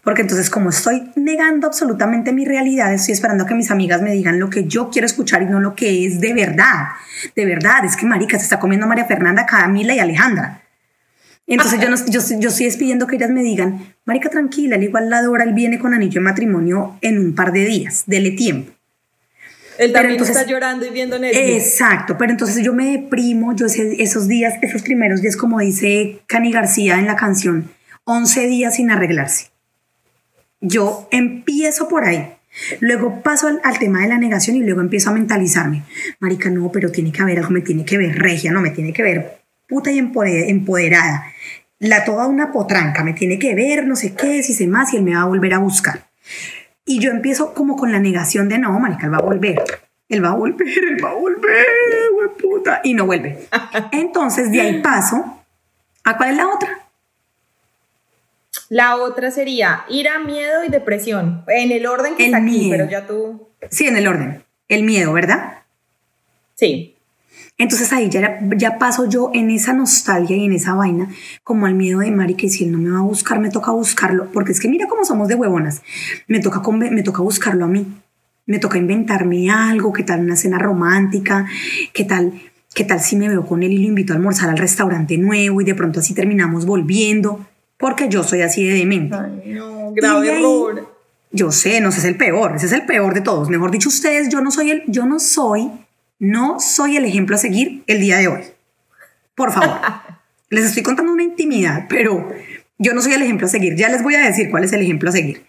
[0.05, 4.13] Porque entonces como estoy negando absolutamente mi realidad, estoy esperando a que mis amigas me
[4.13, 6.89] digan lo que yo quiero escuchar y no lo que es de verdad.
[7.35, 10.63] De verdad, es que marica se está comiendo María Fernanda, Camila y Alejandra.
[11.47, 15.11] Entonces yo, no, yo, yo estoy pidiendo que ellas me digan, marica, tranquila, al igual
[15.11, 18.73] la Dora, él viene con anillo de matrimonio en un par de días, dele tiempo.
[19.85, 21.67] Él también está llorando y viendo Netflix.
[21.67, 26.53] Exacto, pero entonces yo me deprimo, yo esos días, esos primeros días, como dice Cani
[26.53, 27.71] García en la canción,
[28.05, 29.47] 11 días sin arreglarse.
[30.61, 32.35] Yo empiezo por ahí.
[32.81, 35.85] Luego paso al, al, tema de la negación y luego empiezo a mentalizarme.
[36.21, 38.93] Marica, no, pero tiene que haber algo, me tiene que ver regia, no, me tiene
[38.93, 39.43] que ver
[39.73, 41.25] puta y empoderada.
[41.79, 44.99] La toda una potranca, me tiene que ver, no sé qué, si sé más, y
[44.99, 46.05] él me va a volver a buscar.
[46.85, 49.63] Y yo empiezo como con la negación de no, marica, él va a volver.
[50.09, 51.67] Él va a volver, él va a volver,
[52.13, 52.81] güey, puta.
[52.85, 53.47] Y no vuelve.
[53.93, 55.43] Entonces, de ahí paso.
[56.05, 56.83] ¿A cuál es la otra?
[58.69, 61.45] La otra sería ira, miedo y depresión.
[61.47, 63.49] En el orden que está aquí, pero ya tú.
[63.71, 64.45] Sí, en el orden.
[64.69, 65.63] El miedo, ¿verdad?
[66.55, 66.97] Sí.
[67.63, 71.09] Entonces ahí ya, ya paso yo en esa nostalgia y en esa vaina,
[71.45, 73.71] como al miedo de Mari, que si él no me va a buscar, me toca
[73.71, 75.81] buscarlo, porque es que mira cómo somos de huevonas,
[76.27, 77.87] me toca, me toca buscarlo a mí,
[78.47, 81.47] me toca inventarme algo, qué tal una cena romántica,
[81.93, 82.33] qué tal,
[82.75, 85.61] qué tal si me veo con él y lo invito a almorzar al restaurante nuevo
[85.61, 87.47] y de pronto así terminamos volviendo,
[87.79, 89.15] porque yo soy así de demente.
[89.15, 90.89] Ay, no, grave error.
[91.31, 93.49] Yo sé, no, ese es el peor, ese es el peor de todos.
[93.51, 95.71] Mejor dicho, ustedes, yo no soy el, yo no soy
[96.23, 98.43] no soy el ejemplo a seguir el día de hoy.
[99.35, 99.81] Por favor.
[100.51, 102.29] les estoy contando una intimidad, pero
[102.79, 103.75] yo no soy el ejemplo a seguir.
[103.75, 105.45] Ya les voy a decir cuál es el ejemplo a seguir.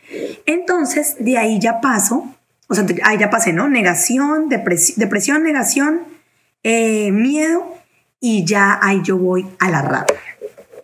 [0.47, 2.33] Entonces, de ahí ya paso,
[2.67, 3.69] o sea, ahí ya pasé, ¿no?
[3.69, 6.01] Negación, depresión, negación,
[6.63, 7.77] eh, miedo,
[8.19, 10.15] y ya ahí yo voy a la rabia.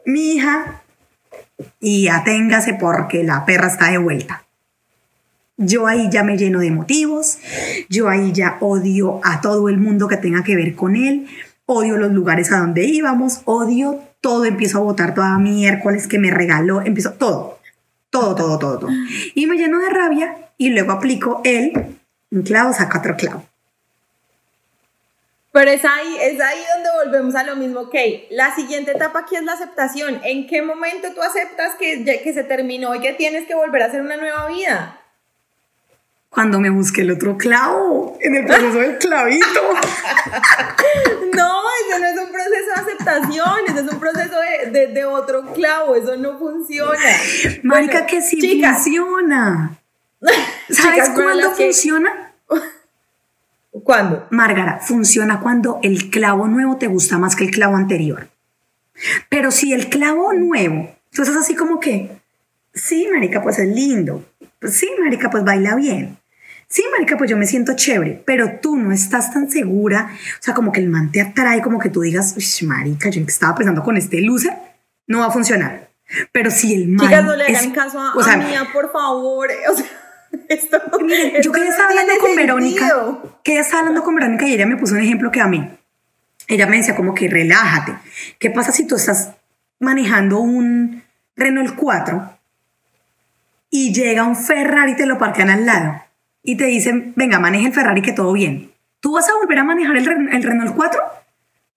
[0.06, 0.84] Mi hija,
[1.80, 4.44] y aténgase porque la perra está de vuelta.
[5.62, 7.38] Yo ahí ya me lleno de motivos,
[7.90, 11.28] yo ahí ya odio a todo el mundo que tenga que ver con él,
[11.66, 16.32] odio los lugares a donde íbamos, odio todo, empiezo a votar toda miércoles que me
[16.32, 17.60] regaló, empiezo todo,
[18.10, 18.92] todo, todo, todo, todo.
[19.36, 21.74] Y me lleno de rabia y luego aplico el
[22.32, 23.44] un clavo saca otro clavo.
[25.52, 27.96] Pero es ahí, es ahí donde volvemos a lo mismo, ok,
[28.30, 30.22] la siguiente etapa aquí es la aceptación.
[30.24, 33.86] ¿En qué momento tú aceptas que, que se terminó y que tienes que volver a
[33.88, 34.99] hacer una nueva vida?
[36.30, 39.46] Cuando me busqué el otro clavo en el proceso del clavito.
[41.36, 44.36] No, ese no es un proceso de aceptación, ese es un proceso
[44.72, 47.00] de, de, otro clavo, eso no funciona.
[47.64, 49.78] Marica, que sí funciona.
[50.70, 52.34] ¿Sabes cuándo funciona?
[53.84, 54.28] ¿Cuándo?
[54.32, 58.28] Márgara, funciona cuando el clavo nuevo te gusta más que el clavo anterior.
[59.30, 62.12] Pero si el clavo nuevo, tú estás así como que,
[62.74, 64.26] sí, marica, pues es lindo.
[64.60, 66.19] Pues sí, marica, pues baila bien
[66.70, 70.54] sí, marica, pues yo me siento chévere, pero tú no estás tan segura, o sea,
[70.54, 73.84] como que el man te atrae, como que tú digas, uy, marica, yo estaba pensando
[73.84, 74.54] con este loser,
[75.08, 75.90] no va a funcionar.
[76.32, 79.50] Pero si el man Chicas, no le hagan caso a, o sea, mía, por favor,
[79.72, 79.86] o sea,
[80.48, 84.54] esto, miren, yo que ya estaba hablando con Verónica, que estaba hablando con Verónica y
[84.54, 85.70] ella me puso un ejemplo que a mí,
[86.48, 87.96] ella me decía como que relájate,
[88.40, 89.32] ¿qué pasa si tú estás
[89.80, 91.04] manejando un
[91.36, 92.38] Renault 4
[93.72, 96.09] y llega un Ferrari y te lo parquean al lado?
[96.44, 98.72] Y te dicen, venga, maneja el Ferrari que todo bien.
[99.00, 101.02] ¿Tú vas a volver a manejar el, el Renault 4?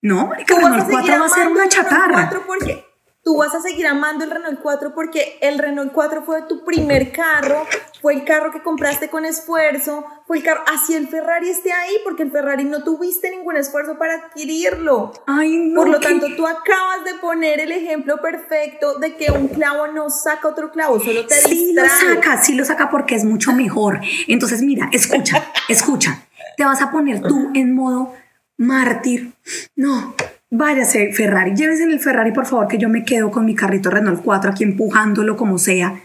[0.03, 2.31] No, el Renault 4 va a ser una chatarra.
[2.47, 2.85] porque
[3.23, 7.13] tú vas a seguir amando el Renault 4 porque el Renault 4 fue tu primer
[7.13, 7.67] carro,
[8.01, 11.95] fue el carro que compraste con esfuerzo, fue el carro, así el Ferrari esté ahí
[12.05, 15.13] porque el Ferrari no tuviste ningún esfuerzo para adquirirlo.
[15.27, 19.49] Ay, no, Por lo tanto, tú acabas de poner el ejemplo perfecto de que un
[19.49, 23.25] clavo no saca otro clavo, solo te Sí lo saca, sí lo saca porque es
[23.25, 24.01] mucho mejor.
[24.27, 26.27] Entonces, mira, escucha, escucha.
[26.57, 28.13] Te vas a poner tú en modo
[28.57, 29.33] mártir.
[29.75, 30.15] No,
[30.53, 33.91] váyase Ferrari, llévese en el Ferrari, por favor, que yo me quedo con mi carrito
[33.91, 36.01] Renault 4 aquí empujándolo como sea.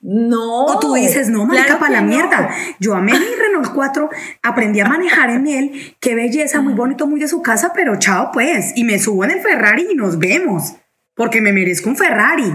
[0.00, 0.66] No.
[0.66, 2.08] O tú dices, no, marica, claro para la no.
[2.08, 2.50] mierda.
[2.78, 4.10] Yo amé mi Renault 4,
[4.42, 5.96] aprendí a manejar en él.
[5.98, 8.72] Qué belleza, muy bonito, muy de su casa, pero chao, pues.
[8.76, 10.76] Y me subo en el Ferrari y nos vemos.
[11.14, 12.52] Porque me merezco un Ferrari.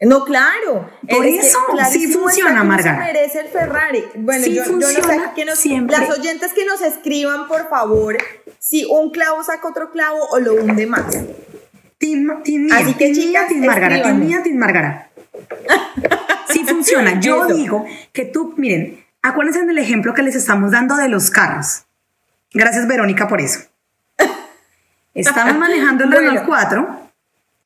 [0.00, 0.88] No, claro.
[1.08, 1.58] Por Es eso,
[1.90, 2.94] sí funciona, está que no Marga.
[2.94, 4.04] Se merece el Ferrari.
[4.14, 5.96] Bueno, Sí yo, yo no sé funciona que nos, siempre.
[5.98, 8.16] las oyentes que nos escriban, por favor,
[8.60, 11.04] si un clavo saca otro clavo o lo hunde más.
[11.98, 15.10] Team, team mía, Así que, chicas, team team mía, team Margara.
[16.48, 17.20] Sí funciona.
[17.20, 17.54] Yo Eso.
[17.54, 21.84] digo que tú, miren, acuérdense del ejemplo que les estamos dando de los carros.
[22.54, 23.60] Gracias, Verónica, por eso.
[25.14, 26.28] Estamos manejando el Bueno.
[26.30, 27.07] Renault 4,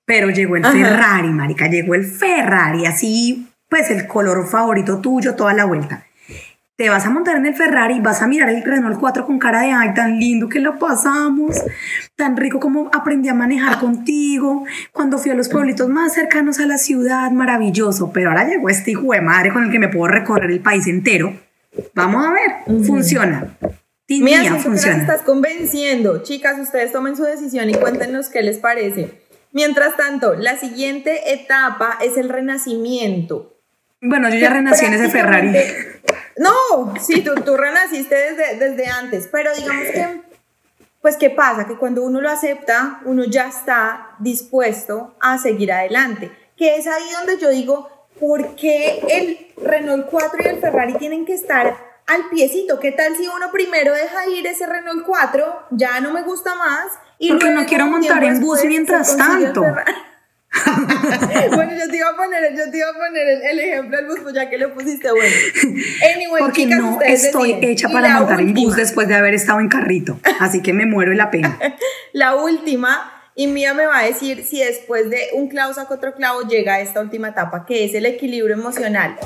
[0.04, 0.72] pero llegó el Ajá.
[0.72, 6.06] Ferrari, marica, llegó el Ferrari, así, pues el color favorito tuyo, toda la vuelta.
[6.76, 9.60] Te vas a montar en el Ferrari, vas a mirar el Renault 4 con cara
[9.60, 11.62] de ay, tan lindo que lo pasamos,
[12.16, 16.66] tan rico como aprendí a manejar contigo, cuando fui a los pueblitos más cercanos a
[16.66, 20.08] la ciudad, maravilloso, pero ahora llegó este hijo de madre con el que me puedo
[20.08, 21.34] recorrer el país entero.
[21.94, 23.56] Vamos a ver, funciona.
[24.08, 24.98] Mira, mía, las funciona.
[24.98, 26.22] estás convenciendo.
[26.22, 29.21] Chicas, ustedes tomen su decisión y cuéntenos qué les parece.
[29.52, 33.58] Mientras tanto, la siguiente etapa es el renacimiento.
[34.00, 35.52] Bueno, yo ya renací en ese Ferrari.
[36.34, 40.22] No, sí, tú, tú renaciste desde, desde antes, pero digamos que,
[41.02, 41.66] pues, ¿qué pasa?
[41.66, 46.32] Que cuando uno lo acepta, uno ya está dispuesto a seguir adelante.
[46.56, 51.26] Que es ahí donde yo digo, ¿por qué el Renault 4 y el Ferrari tienen
[51.26, 52.80] que estar al piecito?
[52.80, 56.92] ¿Qué tal si uno primero deja ir ese Renault 4, ya no me gusta más?
[57.22, 59.64] Y Porque no quiero montar en bus mientras tanto.
[61.54, 64.06] Bueno, yo te iba a poner, yo te iba a poner el, el ejemplo del
[64.06, 65.34] bus, pues ya que lo pusiste bueno.
[66.14, 67.70] Anyway, Porque chicas, no estoy deciden.
[67.70, 70.18] hecha para montar en bus después de haber estado en carrito.
[70.40, 71.58] Así que me muero de la pena.
[72.12, 76.12] La última, y Mía me va a decir si después de un clavo saca otro
[76.14, 79.16] clavo llega a esta última etapa, que es el equilibrio emocional,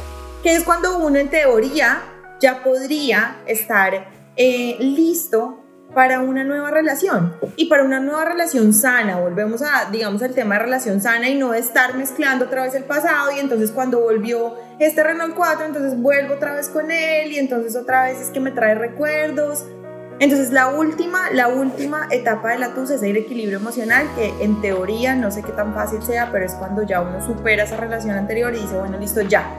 [0.43, 2.03] que es cuando uno en teoría
[2.41, 5.66] ya podría estar eh, listo
[5.97, 9.17] para una nueva relación y para una nueva relación sana.
[9.17, 12.85] Volvemos a, digamos, al tema de relación sana y no estar mezclando otra vez el
[12.85, 17.39] pasado y entonces cuando volvió este Renault 4, entonces vuelvo otra vez con él y
[17.39, 19.65] entonces otra vez es que me trae recuerdos.
[20.19, 24.61] Entonces la última, la última etapa de la TUS es el equilibrio emocional, que en
[24.61, 28.17] teoría no sé qué tan fácil sea, pero es cuando ya uno supera esa relación
[28.17, 29.51] anterior y dice, bueno, listo, ya,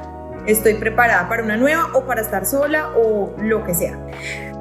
[0.46, 3.98] estoy preparada para una nueva o para estar sola o lo que sea.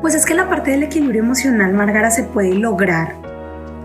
[0.06, 3.16] Pues es que la parte del equilibrio emocional, Margara, se puede lograr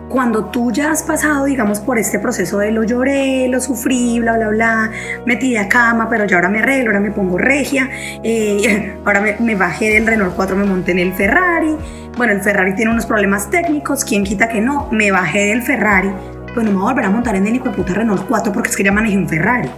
[0.07, 4.37] cuando tú ya has pasado, digamos, por este proceso de lo lloré, lo sufrí, bla,
[4.37, 4.91] bla, bla,
[5.25, 7.89] metí a cama, pero ya ahora me arreglo, ahora me pongo regia,
[8.23, 11.75] eh, ahora me, me bajé del Renault 4, me monté en el Ferrari.
[12.15, 14.89] Bueno, el Ferrari tiene unos problemas técnicos, ¿quién quita que no?
[14.91, 16.11] Me bajé del Ferrari,
[16.53, 18.53] pues no me voy a volver a montar en el hijo de puta Renault 4
[18.53, 19.71] porque es que ya manejé un Ferrari.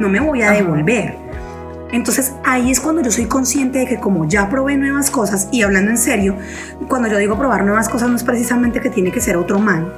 [0.00, 0.56] No me voy a Ajá.
[0.56, 1.21] devolver.
[1.92, 5.62] Entonces ahí es cuando yo soy consciente de que como ya probé nuevas cosas, y
[5.62, 6.36] hablando en serio,
[6.88, 9.92] cuando yo digo probar nuevas cosas no es precisamente que tiene que ser otro man,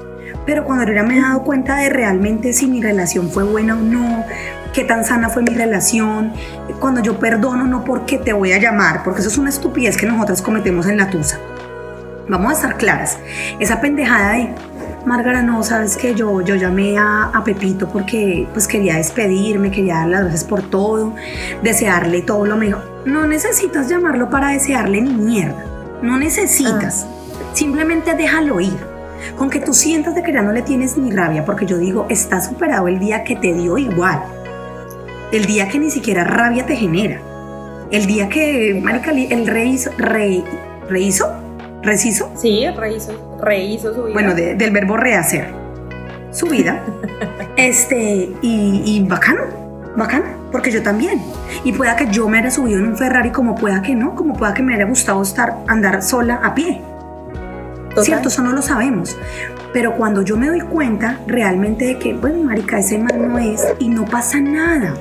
[0.45, 3.75] pero cuando yo ya me he dado cuenta de realmente si mi relación fue buena
[3.75, 4.25] o no,
[4.73, 6.33] qué tan sana fue mi relación,
[6.81, 10.07] cuando yo perdono no porque te voy a llamar, porque eso es una estupidez que
[10.07, 11.39] nosotras cometemos en la tusa.
[12.29, 13.19] Vamos a estar claras,
[13.61, 14.55] esa pendejada de
[15.07, 19.97] Márgara, no, sabes que yo, yo llamé a, a Pepito porque pues quería despedirme, quería
[19.97, 21.15] darle las gracias por todo,
[21.63, 23.03] desearle todo lo mejor.
[23.05, 25.63] No necesitas llamarlo para desearle ni mierda.
[26.01, 27.07] No necesitas.
[27.53, 28.95] Simplemente déjalo ir.
[29.37, 32.07] Con que tú sientas de que ya no le tienes ni rabia, porque yo digo,
[32.09, 34.23] está superado el día que te dio igual.
[35.33, 37.21] El día que ni siquiera rabia te genera.
[37.91, 40.45] El día que, marica, el rey,
[40.89, 41.33] rehizo,
[41.85, 44.15] reshizo, Sí, rehizo, rehizo su vida.
[44.15, 45.49] bueno, de- del verbo rehacer
[46.31, 46.83] su vida.
[47.57, 49.43] este, y, y bacano,
[49.97, 51.21] bacano, porque yo también.
[51.65, 54.35] Y pueda que yo me haya subido en un Ferrari, como pueda que no, como
[54.35, 56.81] pueda que me haya gustado estar, andar sola a pie.
[57.91, 58.05] Total.
[58.05, 59.17] Cierto, eso no lo sabemos.
[59.73, 63.65] Pero cuando yo me doy cuenta realmente de que, bueno, marica, ese man no es
[63.79, 64.95] y no pasa nada.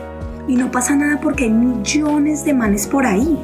[0.47, 3.39] Y no pasa nada porque hay millones de manes por ahí.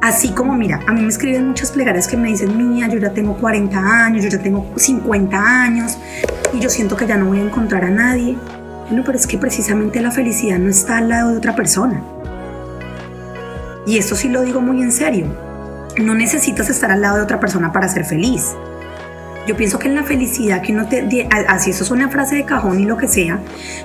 [0.00, 3.12] Así como, mira, a mí me escriben muchas plegarias que me dicen, mía, yo ya
[3.12, 5.96] tengo 40 años, yo ya tengo 50 años
[6.52, 8.36] y yo siento que ya no voy a encontrar a nadie.
[8.88, 12.02] Bueno, pero es que precisamente la felicidad no está al lado de otra persona.
[13.86, 15.26] Y esto sí lo digo muy en serio.
[15.98, 18.54] No necesitas estar al lado de otra persona para ser feliz.
[19.46, 22.44] Yo pienso que en la felicidad que no te, así eso es una frase de
[22.44, 23.40] cajón y lo que sea,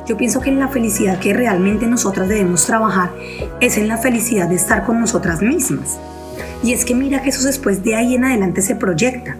[0.07, 3.12] yo pienso que en la felicidad que realmente nosotras debemos trabajar
[3.60, 5.99] es en la felicidad de estar con nosotras mismas.
[6.64, 9.36] Y es que mira que eso después de ahí en adelante se proyecta.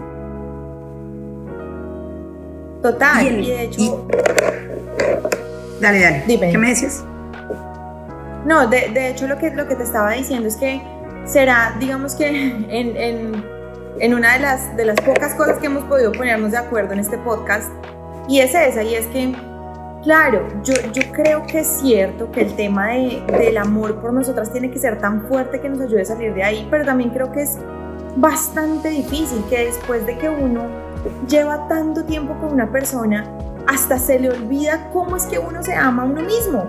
[2.82, 3.40] Total.
[3.42, 4.08] Y, de hecho...
[5.82, 6.24] dale, dale.
[6.28, 6.52] Dime.
[6.52, 7.04] ¿Qué me decías?
[8.46, 10.82] No, de, de, hecho lo que, lo que te estaba diciendo es que
[11.26, 12.28] será, digamos que
[12.70, 13.44] en, en,
[14.00, 17.00] en, una de las, de las pocas cosas que hemos podido ponernos de acuerdo en
[17.00, 17.70] este podcast,
[18.28, 19.34] y es esa, y es que
[20.04, 24.50] Claro, yo, yo creo que es cierto que el tema de, del amor por nosotras
[24.50, 27.34] tiene que ser tan fuerte que nos ayude a salir de ahí, pero también creo
[27.34, 27.58] que es
[28.16, 30.68] bastante difícil que después de que uno
[31.28, 33.26] lleva tanto tiempo con una persona,
[33.68, 36.66] hasta se le olvida cómo es que uno se ama a uno mismo.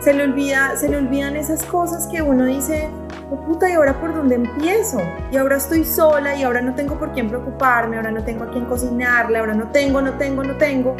[0.00, 2.88] Se le, olvida, se le olvidan esas cosas que uno dice,
[3.30, 5.00] oh puta, ¿y ahora por dónde empiezo?
[5.30, 8.50] Y ahora estoy sola y ahora no tengo por quién preocuparme, ahora no tengo a
[8.50, 10.96] quién cocinarle, ahora no tengo, no tengo, no tengo.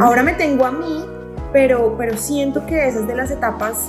[0.00, 1.04] Ahora me tengo a mí
[1.52, 3.88] pero, pero siento que esas de las etapas,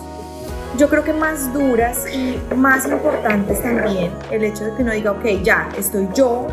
[0.77, 5.11] yo creo que más duras y más importantes también, el hecho de que uno diga,
[5.11, 6.47] ok, ya, estoy yo,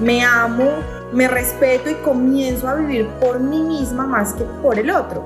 [0.00, 0.70] me amo,
[1.12, 5.22] me respeto y comienzo a vivir por mí misma más que por el otro.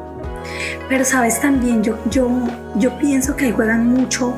[0.88, 2.28] Pero sabes también, yo, yo,
[2.76, 4.34] yo pienso que ahí juegan mucho,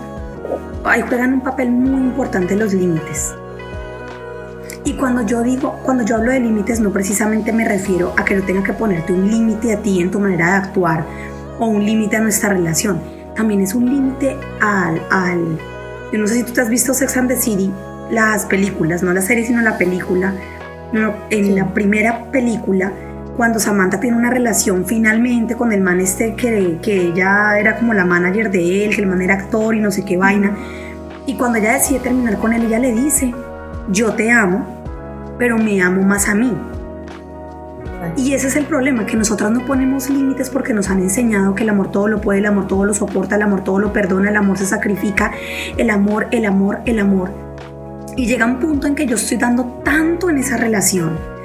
[0.88, 3.34] ahí juegan un papel muy importante los límites.
[4.84, 8.36] Y cuando yo digo, cuando yo hablo de límites, no precisamente me refiero a que
[8.36, 11.04] no tenga que ponerte un límite a ti en tu manera de actuar
[11.58, 13.00] o un límite a nuestra relación.
[13.34, 15.58] También es un límite al, al,
[16.12, 17.70] yo no sé si tú te has visto Sex and the City,
[18.10, 20.32] las películas, no la serie, sino la película.
[21.30, 22.92] en la primera película,
[23.36, 27.92] cuando Samantha tiene una relación finalmente con el man este que, que ella era como
[27.92, 30.56] la manager de él, que el man era actor y no sé qué vaina.
[31.26, 33.34] Y cuando ella decide terminar con él, ella le dice,
[33.90, 34.66] yo te amo,
[35.38, 36.56] pero me amo más a mí.
[38.16, 41.64] Y ese es el problema, que nosotras no ponemos límites porque nos han enseñado que
[41.64, 44.30] el amor todo lo puede, el amor todo lo soporta, el amor todo lo perdona,
[44.30, 45.32] el amor se sacrifica,
[45.76, 47.30] el amor, el amor, el amor.
[48.16, 51.35] Y llega un punto en que yo estoy dando tanto en esa relación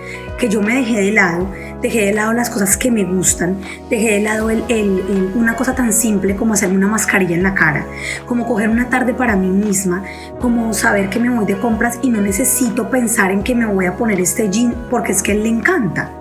[0.42, 1.48] que yo me dejé de lado,
[1.84, 3.58] dejé de lado las cosas que me gustan,
[3.92, 7.86] dejé de lado el, una cosa tan simple como hacerme una mascarilla en la cara,
[8.26, 10.04] como coger una tarde para mí misma,
[10.40, 13.86] como saber que me voy de compras y no necesito pensar en que me voy
[13.86, 16.12] a poner este jean porque es que él le encanta.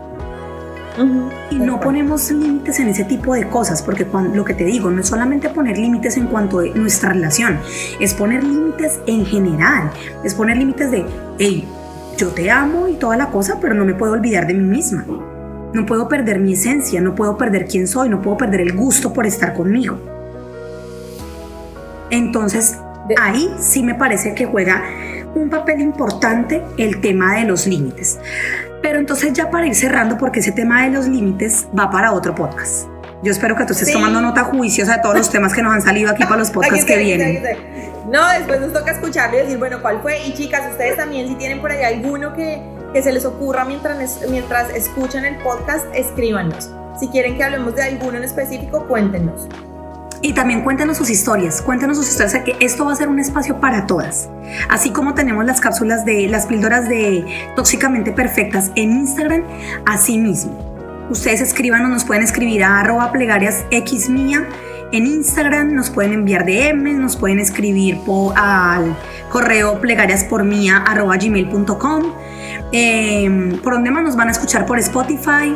[1.50, 4.90] Y no ponemos límites en ese tipo de cosas, porque cuando, lo que te digo,
[4.90, 7.58] no es solamente poner límites en cuanto a nuestra relación,
[7.98, 9.90] es poner límites en general,
[10.22, 11.06] es poner límites de,
[11.38, 11.66] hey,
[12.20, 15.06] yo te amo y toda la cosa, pero no me puedo olvidar de mí misma.
[15.72, 19.12] No puedo perder mi esencia, no puedo perder quién soy, no puedo perder el gusto
[19.14, 19.98] por estar conmigo.
[22.10, 22.76] Entonces,
[23.18, 24.82] ahí sí me parece que juega
[25.34, 28.18] un papel importante el tema de los límites.
[28.82, 32.34] Pero entonces ya para ir cerrando, porque ese tema de los límites va para otro
[32.34, 32.86] podcast.
[33.22, 35.82] Yo espero que tú estés tomando nota juiciosa de todos los temas que nos han
[35.82, 37.42] salido aquí para los podcasts que vienen.
[38.10, 40.26] No, después nos toca escucharlo y decir, bueno, ¿cuál fue?
[40.26, 42.60] Y chicas, ustedes también, si tienen por ahí alguno que,
[42.92, 46.70] que se les ocurra mientras, mientras escuchan el podcast, escríbanos.
[46.98, 49.46] Si quieren que hablemos de alguno en específico, cuéntenos.
[50.22, 53.60] Y también cuéntenos sus historias, cuéntenos sus historias, que esto va a ser un espacio
[53.60, 54.28] para todas.
[54.68, 59.44] Así como tenemos las cápsulas de las píldoras de tóxicamente perfectas en Instagram,
[59.86, 60.69] así mismo.
[61.10, 64.48] Ustedes escriban o nos pueden escribir a arroba plegarias x mía
[64.92, 67.98] en Instagram, nos pueden enviar DM, nos pueden escribir
[68.36, 68.96] al
[69.28, 72.02] correo plegariaspormia.gmail.com.
[72.72, 74.64] Eh, em, ¿Por dónde más nos van a escuchar?
[74.66, 75.54] Por Spotify,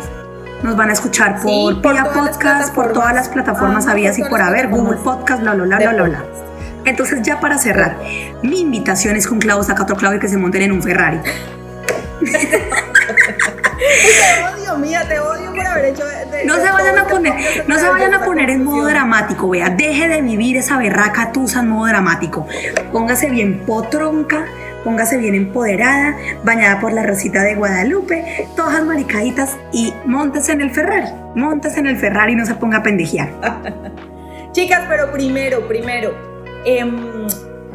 [0.63, 4.99] nos van a escuchar por, Podcast, por todas las plataformas habidas y por haber, Google
[4.99, 6.25] Podcast, bla, bla, bla, bla, bla, bla.
[6.85, 7.99] Entonces, ya para cerrar,
[8.43, 11.19] mi invitación es con Clavo saca otro clavo y que se monten en un Ferrari.
[13.85, 16.05] te odio, mía, te odio por haber hecho.
[16.45, 19.71] no se vayan a poner, no se vayan a poner en modo dramático, vea.
[19.71, 22.47] Deje de vivir esa berraca tusa en modo dramático.
[22.93, 24.47] Póngase bien potronca,
[24.85, 30.71] póngase bien empoderada, bañada por la rosita de Guadalupe, todas maricaditas y montese en el
[30.71, 31.09] Ferrari.
[31.35, 33.31] Montese en el Ferrari y no se ponga a pendejear.
[34.53, 36.15] Chicas, pero primero, primero,
[36.65, 36.85] eh,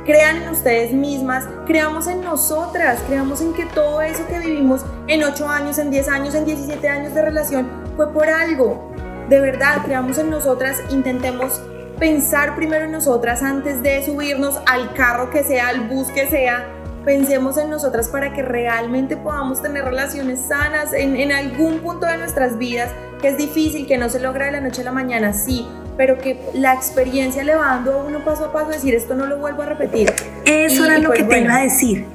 [0.09, 5.23] crean en ustedes mismas, creamos en nosotras, creamos en que todo eso que vivimos en
[5.23, 8.91] 8 años, en 10 años, en 17 años de relación fue por algo.
[9.29, 11.61] De verdad, creamos en nosotras, intentemos
[11.99, 16.65] pensar primero en nosotras antes de subirnos al carro que sea, al bus que sea.
[17.05, 22.17] Pensemos en nosotras para que realmente podamos tener relaciones sanas en, en algún punto de
[22.17, 22.89] nuestras vidas,
[23.21, 25.67] que es difícil, que no se logra de la noche a la mañana, sí,
[25.99, 29.25] pero que la experiencia le va dando a uno paso a paso, decir esto no
[29.25, 30.09] lo vuelvo a repetir.
[30.45, 32.05] Eso era lo pues que te iba a decir.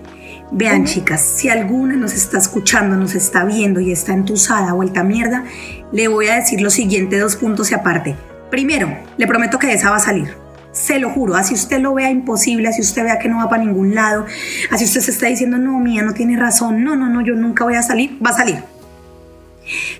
[0.50, 5.44] Vean, chicas, si alguna nos está escuchando, nos está viendo y está entusada, vuelta mierda,
[5.92, 8.16] le voy a decir los siguientes dos puntos y aparte.
[8.50, 10.34] Primero, le prometo que esa va a salir.
[10.72, 13.64] Se lo juro, así usted lo vea imposible, así usted vea que no va para
[13.64, 14.24] ningún lado,
[14.70, 17.64] así usted se está diciendo, no, mía, no tiene razón, no, no, no, yo nunca
[17.64, 18.62] voy a salir, va a salir.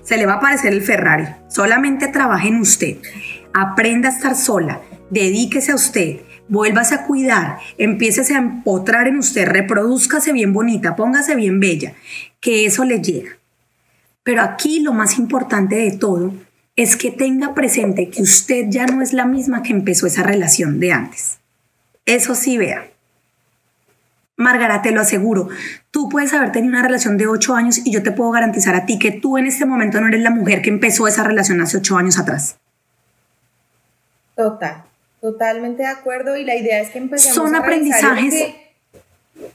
[0.03, 1.27] Se le va a aparecer el Ferrari.
[1.49, 2.97] Solamente trabaje en usted
[3.55, 9.47] aprenda a estar sola, dedíquese a usted, vuélvase a cuidar, empiece a empotrar en usted,
[9.47, 11.93] reproduzcase bien bonita, póngase bien bella,
[12.41, 13.37] que eso le llega.
[14.23, 16.33] Pero aquí lo más importante de todo
[16.75, 20.81] es que tenga presente que usted ya no es la misma que empezó esa relación
[20.81, 21.37] de antes.
[22.05, 22.89] Eso sí, vea.
[24.35, 25.47] Margarita, te lo aseguro,
[25.91, 28.85] tú puedes haber tenido una relación de ocho años y yo te puedo garantizar a
[28.85, 31.77] ti que tú en este momento no eres la mujer que empezó esa relación hace
[31.77, 32.57] ocho años atrás.
[34.35, 34.83] Total,
[35.21, 36.37] totalmente de acuerdo.
[36.37, 38.53] Y la idea es que empecemos Son aprendizajes.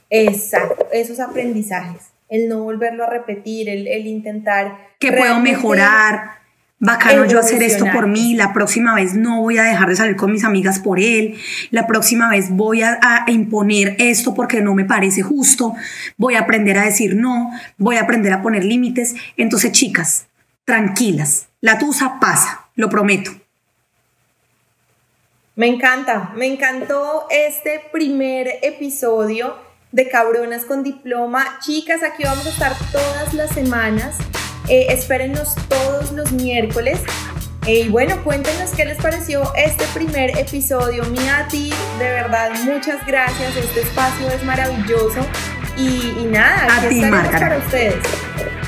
[0.09, 4.91] exacto, esos aprendizajes, el no volverlo a repetir, el, intentar...
[4.99, 6.41] Que puedo mejorar,
[6.79, 10.15] bacano yo hacer esto por mí, la próxima vez no voy a dejar de salir
[10.15, 11.35] con mis amigas por él,
[11.69, 15.73] la próxima vez voy a, a, imponer esto porque no me parece justo,
[16.17, 19.15] voy a aprender a decir no, voy a aprender a poner límites.
[19.37, 20.27] Entonces, chicas,
[20.65, 23.40] tranquilas, la tusa pasa, lo prometo.
[25.55, 29.57] Me encanta, me encantó este primer episodio
[29.91, 31.59] de Cabronas con Diploma.
[31.59, 34.15] Chicas, aquí vamos a estar todas las semanas.
[34.69, 37.01] Eh, espérennos todos los miércoles.
[37.67, 41.03] Eh, y bueno, cuéntenos qué les pareció este primer episodio.
[41.05, 43.53] Mía a ti, de verdad, muchas gracias.
[43.57, 45.19] Este espacio es maravilloso.
[45.77, 47.95] Y, nada, a ti, para ustedes.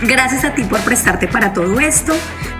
[0.01, 2.13] Gracias a ti por prestarte para todo esto.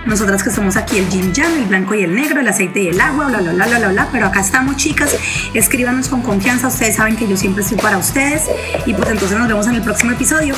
[0.06, 2.88] Nosotras que somos aquí el yin yang, el blanco y el negro, el aceite y
[2.88, 4.08] el agua, bla, bla, bla, bla, bla, bla.
[4.12, 5.16] Pero acá estamos, chicas.
[5.54, 6.68] Escríbanos con confianza.
[6.68, 8.42] Ustedes saben que yo siempre estoy para ustedes.
[8.86, 10.54] Y pues entonces nos vemos en el próximo episodio.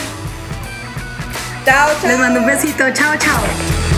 [1.65, 2.09] Chao, chao.
[2.09, 2.85] Les mando un besito.
[2.93, 3.96] Chao, chao.